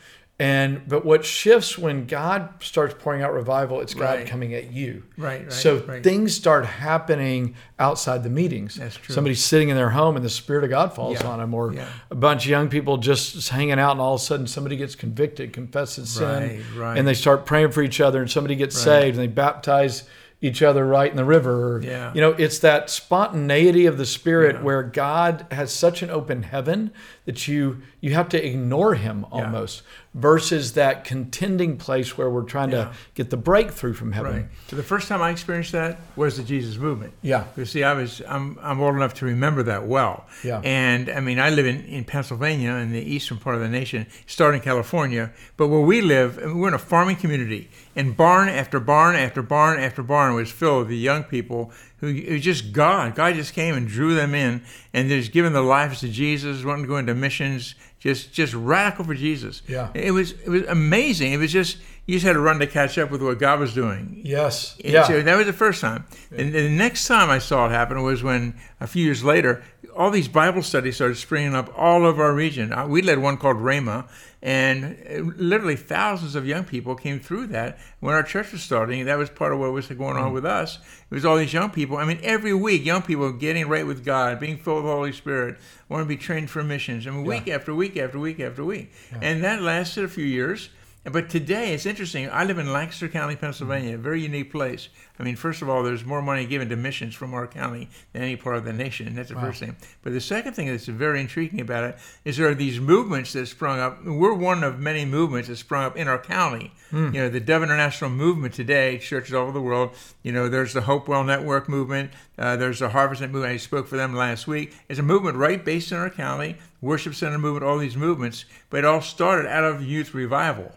And 0.42 0.82
but 0.88 1.04
what 1.04 1.24
shifts 1.24 1.78
when 1.78 2.06
God 2.06 2.48
starts 2.60 2.94
pouring 2.98 3.22
out 3.22 3.32
revival, 3.32 3.80
it's 3.80 3.94
God 3.94 4.18
Right. 4.18 4.26
coming 4.26 4.54
at 4.54 4.72
you. 4.72 5.04
Right, 5.16 5.42
right, 5.42 5.52
So 5.52 5.76
right. 5.86 6.02
things 6.02 6.34
start 6.34 6.66
happening 6.66 7.54
outside 7.78 8.24
the 8.24 8.28
meetings. 8.30 8.74
That's 8.74 8.96
true. 8.96 9.14
Somebody's 9.14 9.44
sitting 9.44 9.68
in 9.68 9.76
their 9.76 9.90
home 9.90 10.16
and 10.16 10.24
the 10.24 10.28
Spirit 10.30 10.64
of 10.64 10.70
God 10.70 10.94
falls 10.94 11.20
Yeah, 11.20 11.28
on 11.28 11.38
them, 11.38 11.54
or 11.54 11.72
yeah. 11.72 11.86
a 12.10 12.16
bunch 12.16 12.44
of 12.44 12.50
young 12.50 12.68
people 12.68 12.96
just 12.96 13.48
hanging 13.50 13.78
out, 13.78 13.92
and 13.92 14.00
all 14.00 14.14
of 14.14 14.20
a 14.20 14.24
sudden 14.24 14.48
somebody 14.48 14.74
gets 14.76 14.96
convicted, 14.96 15.52
confesses 15.52 16.08
sin, 16.10 16.62
and 16.76 17.06
they 17.06 17.14
start 17.14 17.46
praying 17.46 17.70
for 17.70 17.82
each 17.82 18.00
other, 18.00 18.20
and 18.20 18.28
somebody 18.30 18.56
gets 18.56 18.76
saved, 18.76 19.16
and 19.16 19.22
they 19.22 19.32
baptize 19.32 20.02
each 20.44 20.60
other 20.60 20.84
right 20.84 21.08
in 21.08 21.16
the 21.16 21.24
river. 21.24 21.80
Yeah. 21.84 22.10
You 22.14 22.20
know, 22.20 22.30
it's 22.32 22.58
that 22.58 22.90
spontaneity 22.90 23.86
of 23.86 23.96
the 23.96 24.04
Spirit 24.04 24.56
Yeah. 24.56 24.62
where 24.62 24.82
God 24.82 25.46
has 25.52 25.72
such 25.72 26.02
an 26.02 26.10
open 26.10 26.42
heaven 26.42 26.90
that 27.24 27.46
you 27.48 27.82
you 28.00 28.14
have 28.14 28.28
to 28.30 28.44
ignore 28.46 28.94
Him 28.94 29.24
almost, 29.30 29.82
versus 30.12 30.72
that 30.72 31.04
contending 31.04 31.76
place 31.76 32.18
where 32.18 32.28
we're 32.28 32.42
trying 32.42 32.70
Yeah. 32.70 32.84
to 32.84 32.92
get 33.14 33.30
the 33.30 33.36
breakthrough 33.36 33.92
from 33.94 34.12
heaven. 34.12 34.32
Right. 34.32 34.46
So 34.68 34.76
the 34.76 34.82
first 34.82 35.08
time 35.08 35.22
I 35.22 35.30
experienced 35.30 35.72
that 35.72 35.98
was 36.16 36.36
the 36.36 36.42
Jesus 36.42 36.76
movement. 36.76 37.12
Yeah. 37.22 37.44
You 37.56 37.64
see, 37.64 37.84
I 37.84 37.92
was 37.94 38.20
I'm 38.28 38.58
I'm 38.60 38.80
old 38.80 38.96
enough 38.96 39.14
to 39.14 39.24
remember 39.26 39.62
that 39.64 39.86
well. 39.86 40.26
Yeah. 40.42 40.60
And 40.64 41.08
I 41.10 41.20
mean, 41.20 41.38
I 41.38 41.50
live 41.50 41.66
in, 41.66 41.84
in 41.84 42.04
Pennsylvania, 42.04 42.72
in 42.74 42.92
the 42.92 43.00
eastern 43.00 43.38
part 43.38 43.54
of 43.54 43.62
the 43.62 43.68
nation, 43.68 44.06
starting 44.26 44.60
California. 44.60 45.30
But 45.56 45.68
where 45.68 45.80
we 45.80 46.00
live, 46.00 46.36
we're 46.36 46.68
in 46.68 46.74
a 46.74 46.78
farming 46.78 47.16
community, 47.16 47.70
and 47.94 48.16
barn 48.16 48.48
after 48.48 48.80
barn 48.80 49.14
after 49.16 49.42
barn 49.42 49.78
after 49.78 50.02
barn 50.02 50.34
was 50.34 50.50
filled 50.50 50.80
with 50.80 50.88
the 50.88 50.96
young 50.98 51.22
people 51.24 51.70
who 52.02 52.08
it 52.08 52.32
was 52.32 52.42
just 52.42 52.72
God. 52.72 53.14
God 53.14 53.34
just 53.36 53.54
came 53.54 53.74
and 53.76 53.86
drew 53.88 54.14
them 54.14 54.34
in, 54.34 54.62
and 54.92 55.08
they're 55.10 55.20
just 55.20 55.32
giving 55.32 55.52
their 55.52 55.62
lives 55.62 56.00
to 56.00 56.08
Jesus, 56.08 56.62
wanting 56.64 56.82
to 56.84 56.88
go 56.88 56.96
into 56.98 57.14
missions, 57.14 57.76
just 58.00 58.32
just 58.34 58.52
radical 58.52 59.04
for 59.04 59.14
Jesus. 59.14 59.62
Yeah. 59.68 59.88
It 59.94 60.10
was 60.10 60.32
it 60.32 60.48
was 60.48 60.64
amazing. 60.64 61.32
It 61.32 61.38
was 61.38 61.52
just 61.52 61.78
you 62.06 62.16
just 62.16 62.26
had 62.26 62.32
to 62.32 62.40
run 62.40 62.58
to 62.58 62.66
catch 62.66 62.98
up 62.98 63.12
with 63.12 63.22
what 63.22 63.38
God 63.38 63.60
was 63.60 63.72
doing. 63.72 64.20
Yes. 64.24 64.76
And 64.82 64.92
Yeah. 64.92 65.04
So 65.04 65.22
that 65.22 65.36
was 65.36 65.46
the 65.46 65.52
first 65.52 65.80
time. 65.80 66.04
And 66.36 66.52
the 66.52 66.68
next 66.68 67.06
time 67.06 67.30
I 67.30 67.38
saw 67.38 67.66
it 67.66 67.70
happen 67.70 68.02
was 68.02 68.24
when 68.24 68.54
a 68.80 68.88
few 68.88 69.04
years 69.04 69.22
later, 69.22 69.62
all 69.96 70.10
these 70.10 70.26
Bible 70.26 70.62
studies 70.62 70.96
started 70.96 71.16
springing 71.16 71.54
up 71.54 71.72
all 71.76 72.04
over 72.04 72.24
our 72.24 72.34
region. 72.34 72.72
Uh, 72.72 72.88
We 72.88 73.02
led 73.02 73.18
one 73.20 73.36
called 73.36 73.58
Rhema, 73.58 74.08
and 74.42 74.96
uh, 75.08 75.22
literally 75.36 75.76
thousands 75.76 76.34
of 76.34 76.46
young 76.46 76.64
people 76.64 76.96
came 76.96 77.20
through 77.20 77.46
that 77.48 77.78
when 78.00 78.14
our 78.14 78.24
church 78.24 78.50
was 78.50 78.60
starting. 78.62 79.04
That 79.04 79.16
was 79.18 79.30
part 79.30 79.52
of 79.52 79.60
what 79.60 79.72
was 79.72 79.86
going 79.86 80.16
on 80.16 80.32
with 80.32 80.44
us. 80.44 80.78
It 81.10 81.14
was 81.14 81.24
all 81.24 81.36
these 81.36 81.52
young 81.52 81.70
people. 81.70 81.96
I 81.96 82.04
mean, 82.04 82.18
every 82.22 82.52
week, 82.52 82.84
young 82.84 83.02
people 83.02 83.30
getting 83.32 83.68
right 83.68 83.86
with 83.86 84.04
God, 84.04 84.40
being 84.40 84.56
filled 84.58 84.78
with 84.78 84.86
the 84.86 84.92
Holy 84.92 85.12
Spirit, 85.12 85.58
wanting 85.88 86.06
to 86.06 86.08
be 86.08 86.16
trained 86.16 86.50
for 86.50 86.64
missions. 86.64 87.06
I 87.06 87.10
mean, 87.10 87.24
week 87.24 87.46
after 87.48 87.72
week 87.74 87.96
after 87.96 88.18
week 88.18 88.40
after 88.40 88.64
week. 88.64 88.90
And 89.20 89.44
that 89.44 89.62
lasted 89.62 90.04
a 90.04 90.08
few 90.08 90.24
years. 90.24 90.70
But 91.04 91.30
today, 91.30 91.74
it's 91.74 91.84
interesting. 91.84 92.30
I 92.30 92.44
live 92.44 92.58
in 92.58 92.72
Lancaster 92.72 93.08
County, 93.08 93.34
Pennsylvania, 93.34 93.96
a 93.96 93.98
very 93.98 94.22
unique 94.22 94.52
place. 94.52 94.88
I 95.18 95.24
mean, 95.24 95.34
first 95.34 95.60
of 95.60 95.68
all, 95.68 95.82
there's 95.82 96.04
more 96.04 96.22
money 96.22 96.46
given 96.46 96.68
to 96.68 96.76
missions 96.76 97.14
from 97.14 97.34
our 97.34 97.48
county 97.48 97.88
than 98.12 98.22
any 98.22 98.36
part 98.36 98.56
of 98.56 98.64
the 98.64 98.72
nation. 98.72 99.12
That's 99.16 99.30
the 99.30 99.34
first 99.34 99.58
thing. 99.58 99.76
But 100.02 100.12
the 100.12 100.20
second 100.20 100.54
thing 100.54 100.68
that's 100.68 100.86
very 100.86 101.20
intriguing 101.20 101.60
about 101.60 101.84
it 101.84 101.98
is 102.24 102.36
there 102.36 102.48
are 102.48 102.54
these 102.54 102.78
movements 102.78 103.32
that 103.32 103.46
sprung 103.46 103.80
up. 103.80 104.04
We're 104.04 104.32
one 104.32 104.62
of 104.62 104.78
many 104.78 105.04
movements 105.04 105.48
that 105.48 105.56
sprung 105.56 105.84
up 105.84 105.96
in 105.96 106.06
our 106.06 106.18
county. 106.18 106.72
Hmm. 106.90 107.06
You 107.14 107.22
know, 107.22 107.28
the 107.28 107.40
Dove 107.40 107.64
International 107.64 108.10
movement 108.10 108.54
today, 108.54 108.98
churches 108.98 109.34
all 109.34 109.42
over 109.42 109.52
the 109.52 109.60
world. 109.60 109.96
You 110.22 110.30
know, 110.30 110.48
there's 110.48 110.72
the 110.72 110.82
Hopewell 110.82 111.24
Network 111.24 111.68
movement. 111.68 112.12
Uh, 112.42 112.56
there's 112.56 112.80
the 112.80 112.88
Harvest 112.88 113.20
movement. 113.22 113.44
I 113.46 113.56
spoke 113.56 113.86
for 113.86 113.96
them 113.96 114.16
last 114.16 114.48
week. 114.48 114.74
It's 114.88 114.98
a 114.98 115.02
movement 115.02 115.36
right 115.36 115.64
based 115.64 115.92
in 115.92 115.98
our 115.98 116.10
county. 116.10 116.56
Worship 116.80 117.14
Center 117.14 117.38
movement, 117.38 117.64
all 117.64 117.78
these 117.78 117.96
movements, 117.96 118.46
but 118.68 118.78
it 118.78 118.84
all 118.84 119.00
started 119.00 119.46
out 119.48 119.62
of 119.62 119.84
youth 119.84 120.12
revival. 120.12 120.72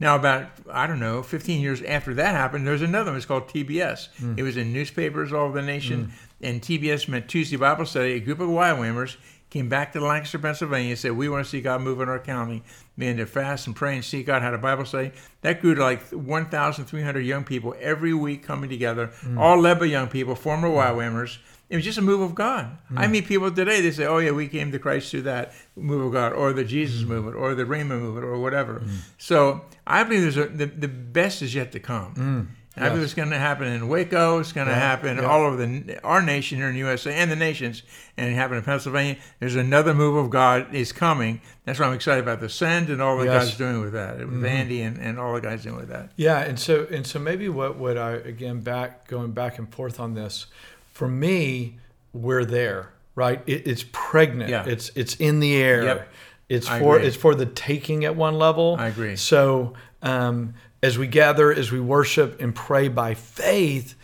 Now, 0.00 0.16
about, 0.16 0.48
I 0.70 0.86
don't 0.86 0.98
know, 0.98 1.22
15 1.22 1.60
years 1.60 1.80
after 1.82 2.14
that 2.14 2.34
happened, 2.34 2.66
there's 2.66 2.82
another 2.82 3.10
one. 3.10 3.16
It's 3.16 3.26
called 3.26 3.48
TBS. 3.48 4.08
Hmm. 4.16 4.34
It 4.36 4.42
was 4.42 4.56
in 4.56 4.72
newspapers 4.72 5.32
all 5.32 5.46
over 5.46 5.60
the 5.60 5.66
nation. 5.66 6.04
Hmm. 6.04 6.46
And 6.46 6.60
TBS 6.60 7.08
meant 7.08 7.28
Tuesday 7.28 7.56
Bible 7.56 7.86
Study. 7.86 8.12
A 8.12 8.20
group 8.20 8.40
of 8.40 8.48
YWAMers 8.48 9.16
came 9.50 9.68
back 9.68 9.92
to 9.92 10.00
Lancaster, 10.00 10.38
Pennsylvania, 10.38 10.90
and 10.90 10.98
said, 10.98 11.12
We 11.12 11.28
want 11.28 11.44
to 11.44 11.50
see 11.50 11.60
God 11.60 11.80
move 11.80 12.00
in 12.00 12.08
our 12.08 12.18
county. 12.18 12.64
Began 12.98 13.18
to 13.18 13.26
fast 13.26 13.68
and 13.68 13.76
pray 13.76 13.94
and 13.94 14.04
see 14.04 14.24
God, 14.24 14.42
had 14.42 14.52
a 14.52 14.58
Bible 14.58 14.84
study. 14.84 15.12
That 15.42 15.60
grew 15.60 15.76
to 15.76 15.80
like 15.80 16.02
1,300 16.10 17.20
young 17.20 17.44
people 17.44 17.74
every 17.80 18.12
week 18.12 18.42
coming 18.42 18.68
together, 18.68 19.06
hmm. 19.20 19.38
all 19.38 19.58
led 19.58 19.78
by 19.78 19.86
young 19.86 20.08
people, 20.08 20.34
former 20.34 20.68
YWAMers. 20.68 21.38
It 21.70 21.76
was 21.76 21.84
just 21.84 21.98
a 21.98 22.02
move 22.02 22.20
of 22.20 22.34
God. 22.34 22.76
I 22.94 23.06
hmm. 23.06 23.12
meet 23.12 23.26
people 23.26 23.50
today, 23.50 23.80
they 23.80 23.90
say, 23.90 24.06
oh, 24.06 24.18
yeah, 24.18 24.32
we 24.32 24.48
came 24.48 24.70
to 24.72 24.78
Christ 24.78 25.10
through 25.10 25.22
that 25.22 25.54
move 25.76 26.06
of 26.06 26.12
God, 26.12 26.32
or 26.32 26.52
the 26.52 26.64
Jesus 26.64 27.02
hmm. 27.02 27.08
movement, 27.08 27.36
or 27.36 27.54
the 27.54 27.64
Rhema 27.64 27.98
movement, 28.00 28.24
or 28.24 28.38
whatever. 28.38 28.80
Hmm. 28.80 28.96
So 29.18 29.64
I 29.86 30.04
believe 30.04 30.22
there's 30.22 30.36
a, 30.36 30.46
the, 30.46 30.66
the 30.66 30.88
best 30.88 31.42
is 31.42 31.54
yet 31.54 31.72
to 31.72 31.80
come. 31.80 32.48
And 32.76 32.84
I 32.84 32.88
believe 32.88 33.04
it's 33.04 33.14
going 33.14 33.30
to 33.30 33.38
happen 33.38 33.68
in 33.68 33.86
Waco. 33.86 34.40
It's 34.40 34.52
going 34.52 34.66
to 34.66 34.74
happen 34.74 35.24
all 35.24 35.42
over 35.42 35.64
the 35.64 36.00
our 36.02 36.20
nation 36.20 36.58
here 36.58 36.66
in 36.66 36.72
the 36.72 36.80
USA 36.80 37.14
and 37.14 37.30
the 37.30 37.36
nations, 37.36 37.84
and 38.16 38.28
it 38.28 38.34
happened 38.34 38.58
in 38.58 38.64
Pennsylvania. 38.64 39.16
There's 39.38 39.54
another 39.54 39.94
move 39.94 40.16
of 40.16 40.28
God 40.30 40.74
is 40.74 40.90
coming. 40.90 41.40
That's 41.64 41.78
why 41.78 41.86
I'm 41.86 41.92
excited 41.92 42.24
about 42.24 42.40
the 42.40 42.48
send 42.48 42.90
and 42.90 43.00
all 43.00 43.16
the 43.16 43.26
Yes. 43.26 43.50
guys 43.50 43.56
doing 43.56 43.80
with 43.80 43.92
that, 43.92 44.18
with 44.18 44.28
mm-hmm. 44.28 44.44
Andy 44.44 44.82
and, 44.82 44.98
and 44.98 45.20
all 45.20 45.34
the 45.34 45.40
guys 45.40 45.62
doing 45.62 45.76
with 45.76 45.88
that. 45.88 46.10
Yeah, 46.16 46.40
and 46.40 46.58
so 46.58 46.88
and 46.90 47.06
so 47.06 47.20
maybe 47.20 47.48
what 47.48 47.78
would 47.78 47.96
I 47.96 48.12
again 48.12 48.60
back 48.60 49.06
going 49.06 49.30
back 49.30 49.58
and 49.58 49.72
forth 49.72 50.00
on 50.00 50.14
this, 50.14 50.46
for 50.94 51.06
me, 51.08 51.76
we're 52.12 52.44
there, 52.44 52.92
right? 53.14 53.42
It, 53.46 53.66
it's 53.66 53.84
pregnant. 53.92 54.48
Yeah. 54.48 54.64
It's 54.66 54.90
it's 54.94 55.16
in 55.16 55.40
the 55.40 55.54
air. 55.56 55.84
Yep. 55.84 56.08
It's 56.48 56.68
I 56.68 56.78
for 56.80 56.96
agree. 56.96 57.08
it's 57.08 57.16
for 57.16 57.34
the 57.34 57.46
taking 57.46 58.04
at 58.04 58.16
one 58.16 58.34
level. 58.38 58.76
I 58.78 58.86
agree. 58.88 59.16
So 59.16 59.74
um, 60.02 60.54
as 60.82 60.96
we 60.96 61.06
gather, 61.06 61.52
as 61.52 61.70
we 61.72 61.80
worship 61.80 62.40
and 62.40 62.54
pray 62.54 62.88
by 62.88 63.14
faith, 63.14 63.94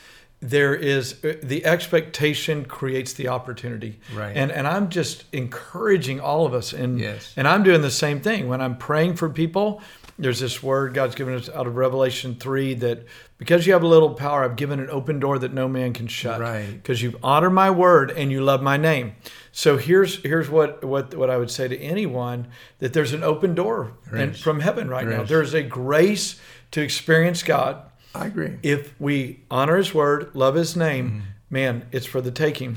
there 0.40 0.74
is 0.74 1.22
uh, 1.22 1.34
the 1.42 1.64
expectation 1.66 2.64
creates 2.64 3.12
the 3.12 3.28
opportunity. 3.28 4.00
Right. 4.14 4.34
And 4.36 4.50
and 4.50 4.66
I'm 4.66 4.88
just 4.88 5.24
encouraging 5.32 6.18
all 6.18 6.46
of 6.46 6.54
us 6.54 6.72
and 6.72 6.98
Yes. 6.98 7.34
and 7.36 7.46
I'm 7.46 7.62
doing 7.62 7.82
the 7.82 7.90
same 7.90 8.20
thing 8.20 8.48
when 8.48 8.60
I'm 8.60 8.76
praying 8.78 9.16
for 9.16 9.28
people. 9.28 9.82
There's 10.22 10.40
this 10.40 10.62
word 10.62 10.94
God's 10.94 11.14
given 11.14 11.34
us 11.34 11.48
out 11.48 11.66
of 11.66 11.76
Revelation 11.76 12.34
3 12.34 12.74
that 12.74 13.06
because 13.38 13.66
you 13.66 13.72
have 13.72 13.82
a 13.82 13.86
little 13.88 14.14
power, 14.14 14.44
I've 14.44 14.56
given 14.56 14.78
an 14.80 14.90
open 14.90 15.18
door 15.18 15.38
that 15.38 15.52
no 15.52 15.66
man 15.68 15.92
can 15.92 16.06
shut. 16.06 16.40
Right. 16.40 16.66
Because 16.72 17.02
you've 17.02 17.16
honored 17.24 17.52
my 17.54 17.70
word 17.70 18.10
and 18.10 18.30
you 18.30 18.42
love 18.42 18.62
my 18.62 18.76
name. 18.76 19.14
So 19.52 19.76
here's 19.78 20.22
here's 20.22 20.48
what 20.50 20.84
what 20.84 21.14
what 21.14 21.30
I 21.30 21.36
would 21.38 21.50
say 21.50 21.68
to 21.68 21.78
anyone 21.78 22.48
that 22.80 22.92
there's 22.92 23.12
an 23.12 23.22
open 23.24 23.54
door 23.54 23.92
and 24.12 24.36
from 24.36 24.60
heaven 24.60 24.88
right 24.88 25.06
There 25.06 25.16
now. 25.16 25.22
is. 25.22 25.28
There's 25.28 25.54
a 25.54 25.62
grace 25.62 26.38
to 26.72 26.80
experience 26.82 27.42
God 27.42 27.82
I 28.14 28.26
agree. 28.26 28.58
if 28.62 28.94
we 29.00 29.40
honor 29.50 29.76
his 29.76 29.92
word, 29.94 30.30
love 30.34 30.54
his 30.54 30.76
name, 30.76 31.10
Mm-hmm. 31.10 31.20
man, 31.50 31.86
it's 31.92 32.06
for 32.06 32.20
the 32.20 32.30
taking. 32.30 32.76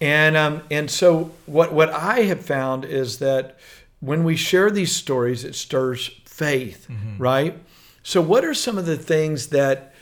And 0.00 0.36
um, 0.36 0.62
and 0.70 0.90
so 0.90 1.30
what 1.46 1.72
what 1.72 1.90
I 1.90 2.20
have 2.22 2.40
found 2.44 2.84
is 2.84 3.18
that 3.18 3.58
when 4.00 4.24
we 4.24 4.34
share 4.36 4.70
these 4.70 4.92
stories, 4.96 5.44
it 5.44 5.54
stirs 5.54 6.10
faith, 6.44 6.86
Mm-hmm. 6.90 7.22
right? 7.22 7.54
So 8.02 8.20
what 8.22 8.44
are 8.44 8.54
some 8.54 8.78
of 8.78 8.86
the 8.86 8.96
things 8.96 9.48
that 9.48 9.92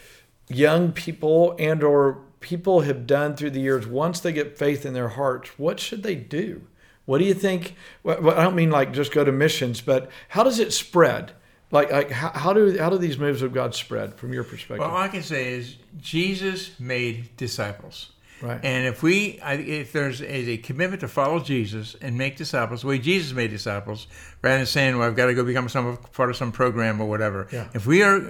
young 0.48 0.92
people 0.92 1.56
and 1.58 1.82
or 1.82 2.18
people 2.40 2.82
have 2.82 3.06
done 3.06 3.34
through 3.36 3.50
the 3.50 3.60
years 3.60 3.86
once 3.88 4.20
they 4.20 4.32
get 4.32 4.56
faith 4.56 4.86
in 4.86 4.92
their 4.94 5.08
hearts? 5.08 5.50
What 5.58 5.80
should 5.80 6.02
they 6.04 6.14
do? 6.14 6.62
What 7.06 7.18
do 7.18 7.24
you 7.24 7.34
think? 7.34 7.74
Well, 8.04 8.30
I 8.38 8.42
don't 8.44 8.54
mean 8.54 8.70
like 8.70 8.92
just 8.92 9.12
go 9.12 9.24
to 9.24 9.32
missions, 9.32 9.80
but 9.80 10.10
how 10.28 10.44
does 10.44 10.58
it 10.60 10.72
spread? 10.72 11.32
Like, 11.70 11.90
like 11.90 12.10
how, 12.10 12.30
how 12.42 12.52
do 12.52 12.78
how 12.78 12.90
do 12.90 12.98
these 12.98 13.18
moves 13.18 13.42
of 13.42 13.52
God 13.52 13.74
spread 13.74 14.14
from 14.14 14.32
your 14.32 14.44
perspective? 14.44 14.78
Well, 14.80 14.90
all 14.90 15.02
I 15.02 15.08
can 15.08 15.22
say 15.22 15.52
is 15.52 15.76
Jesus 16.00 16.78
made 16.78 17.36
disciples. 17.36 18.12
Right. 18.40 18.60
And 18.62 18.86
if 18.86 19.02
we, 19.02 19.40
if 19.42 19.92
there's 19.92 20.20
a, 20.20 20.50
a 20.50 20.56
commitment 20.58 21.00
to 21.00 21.08
follow 21.08 21.40
Jesus 21.40 21.96
and 22.00 22.16
make 22.16 22.36
disciples, 22.36 22.82
the 22.82 22.86
way 22.88 22.98
Jesus 22.98 23.32
made 23.32 23.50
disciples, 23.50 24.06
rather 24.42 24.58
than 24.58 24.66
saying, 24.66 24.96
"Well, 24.96 25.08
I've 25.08 25.16
got 25.16 25.26
to 25.26 25.34
go 25.34 25.44
become 25.44 25.68
some 25.68 25.96
part 26.12 26.30
of 26.30 26.36
some 26.36 26.52
program 26.52 27.00
or 27.00 27.08
whatever," 27.08 27.48
Yeah. 27.50 27.66
if 27.74 27.86
we 27.86 28.02
are 28.02 28.20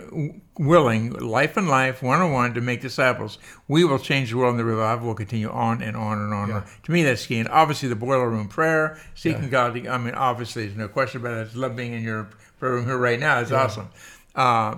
willing, 0.59 1.11
life 1.13 1.57
and 1.57 1.69
life, 1.69 2.03
one 2.03 2.21
on 2.21 2.33
one, 2.33 2.55
to 2.55 2.61
make 2.61 2.81
disciples, 2.81 3.39
we 3.69 3.85
will 3.85 3.99
change 3.99 4.31
the 4.31 4.37
world, 4.39 4.53
and 4.53 4.61
the 4.61 4.65
revival 4.65 5.09
will 5.09 5.15
continue 5.15 5.51
on 5.51 5.83
and 5.83 5.97
on 5.97 6.19
and 6.19 6.33
on. 6.33 6.49
Yeah. 6.49 6.65
To 6.85 6.91
me, 6.93 7.03
that's 7.03 7.27
key. 7.27 7.39
And 7.39 7.49
obviously, 7.49 7.89
the 7.89 7.97
boiler 7.97 8.29
room 8.31 8.49
prayer, 8.49 8.99
seeking 9.15 9.51
God. 9.51 9.77
I 9.87 9.99
mean, 9.99 10.15
obviously, 10.15 10.65
there's 10.67 10.79
no 10.79 10.89
question 10.89 11.21
about 11.21 11.35
it. 11.39 11.49
I 11.55 11.59
love 11.59 11.77
being 11.77 11.93
in 11.93 12.03
your 12.03 12.31
prayer 12.59 12.73
room 12.73 12.87
here 12.87 12.97
right 12.99 13.21
now. 13.21 13.41
It's 13.41 13.53
awesome. 13.53 13.89
Uh, 14.35 14.77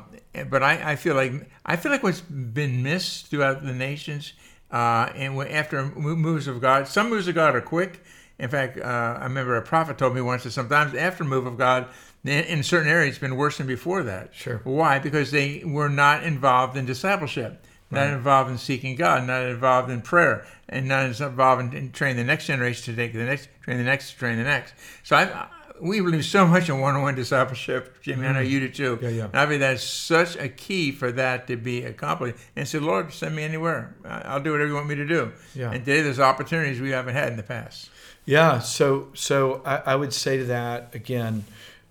but 0.49 0.63
I, 0.63 0.93
I 0.93 0.97
feel 0.97 1.15
like 1.15 1.33
I 1.67 1.77
feel 1.77 1.93
like 1.93 2.03
what's 2.03 2.21
been 2.21 2.83
missed 2.83 3.27
throughout 3.27 3.63
the 3.63 3.73
nations, 3.75 4.33
uh, 4.71 5.11
and 5.15 5.39
after 5.49 5.85
moves 5.87 6.47
of 6.47 6.61
God, 6.61 6.89
some 6.89 7.11
moves 7.11 7.29
of 7.29 7.35
God 7.35 7.55
are 7.55 7.61
quick. 7.61 8.03
In 8.39 8.49
fact, 8.49 8.79
uh, 8.79 9.19
I 9.21 9.25
remember 9.25 9.57
a 9.57 9.63
prophet 9.63 9.99
told 9.99 10.15
me 10.15 10.21
once 10.21 10.45
that 10.45 10.53
sometimes 10.53 10.95
after 10.95 11.25
move 11.25 11.47
of 11.47 11.59
God, 11.59 11.89
in, 12.25 12.45
in 12.45 12.63
certain 12.63 12.89
areas, 12.89 13.11
it's 13.11 13.19
been 13.19 13.37
worse 13.37 13.59
than 13.59 13.67
before 13.67 14.03
that. 14.05 14.35
Sure. 14.35 14.61
Why? 14.65 14.99
Because 14.99 15.31
they 15.31 15.63
were 15.65 15.89
not 15.89 16.23
involved 16.23 16.77
in 16.77 16.87
discipleship, 16.87 17.65
not 17.91 18.09
involved 18.09 18.51
in 18.51 18.59
seeking 18.59 18.95
God, 18.97 19.27
not 19.27 19.45
involved 19.45 19.91
in 19.91 20.01
prayer, 20.01 20.47
and 20.69 20.87
not 20.87 21.07
involved 21.07 21.63
in, 21.63 21.73
in 21.77 21.93
training 21.93 22.17
the 22.17 22.25
next 22.25 22.47
generation 22.47 22.95
to 22.95 22.97
take 22.97 23.13
the 23.13 23.25
next, 23.25 23.49
train 23.63 23.79
the 23.79 23.85
next, 23.85 24.13
train 24.13 24.39
the 24.39 24.45
next. 24.45 24.75
So 25.03 25.17
I 25.17 25.49
we 25.81 26.01
believe 26.01 26.25
so 26.25 26.47
much 26.47 26.69
in 26.69 26.81
one-on-one 26.81 27.15
discipleship, 27.15 28.01
Jimmy. 28.03 28.27
I 28.27 28.33
know 28.33 28.41
you 28.41 28.61
do 28.61 28.69
too. 28.69 28.99
Yeah, 29.03 29.09
yeah. 29.09 29.25
And 29.27 29.37
I 29.37 29.45
believe 29.47 29.61
that's 29.61 29.83
such 29.85 30.37
a 30.37 30.49
key 30.49 30.93
for 30.93 31.11
that 31.13 31.47
to 31.49 31.57
be 31.57 31.85
accomplished. 31.85 32.37
And 32.57 32.67
say, 32.69 32.79
Lord, 32.79 33.13
send 33.13 33.35
me 33.35 33.43
anywhere. 33.43 33.95
I'll 34.05 34.41
do 34.41 34.53
whatever 34.53 34.69
you 34.69 34.75
want 34.75 34.89
me 34.89 34.95
to 34.97 35.07
do. 35.07 35.33
Yeah. 35.55 35.71
And 35.73 35.85
today 35.85 36.03
there's 36.03 36.21
opportunities 36.21 36.81
we 36.81 36.91
haven't 36.91 37.15
had 37.15 37.29
in 37.31 37.37
the 37.37 37.43
past. 37.43 37.91
Yeah, 38.27 38.59
so 38.61 39.09
so 39.15 39.63
I, 39.65 39.77
I 39.93 39.97
would 39.97 40.13
say 40.13 40.37
to 40.37 40.45
that 40.45 40.95
again, 40.95 41.45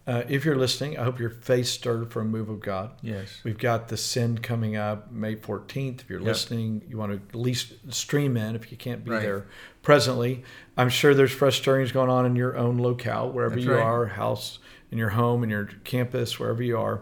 uh, 0.08 0.24
if 0.28 0.44
you're 0.46 0.56
listening, 0.56 0.98
I 0.98 1.04
hope 1.04 1.20
your 1.20 1.30
faith 1.30 1.68
stirred 1.68 2.12
for 2.12 2.22
a 2.22 2.26
move 2.26 2.50
of 2.50 2.60
God. 2.62 2.92
Yes. 3.02 3.42
We've 3.44 3.58
got 3.58 3.90
the 3.90 3.98
Send 3.98 4.42
coming 4.42 4.76
up 4.76 5.12
May 5.12 5.36
14th. 5.36 6.02
If 6.02 6.10
you're 6.10 6.20
listening, 6.22 6.82
you 6.90 6.98
want 6.98 7.12
to 7.12 7.18
at 7.30 7.36
least 7.40 7.74
stream 7.94 8.36
in 8.38 8.56
if 8.56 8.72
you 8.72 8.78
can't 8.78 9.04
be 9.04 9.12
Right. 9.12 9.22
there 9.22 9.46
presently. 9.82 10.44
I'm 10.78 10.90
sure 10.90 11.14
there's 11.14 11.32
fresh 11.32 11.58
stirrings 11.58 11.92
going 11.92 12.10
on 12.10 12.26
in 12.26 12.36
your 12.36 12.58
own 12.58 12.78
locale, 12.78 13.30
wherever 13.30 13.56
That's 13.56 13.66
you 13.66 13.74
right. 13.74 13.82
are, 13.84 14.06
house, 14.08 14.60
in 14.92 14.98
your 14.98 15.10
home, 15.10 15.44
in 15.44 15.50
your 15.50 15.66
campus, 15.84 16.40
wherever 16.40 16.64
you 16.64 16.78
are. 16.78 17.02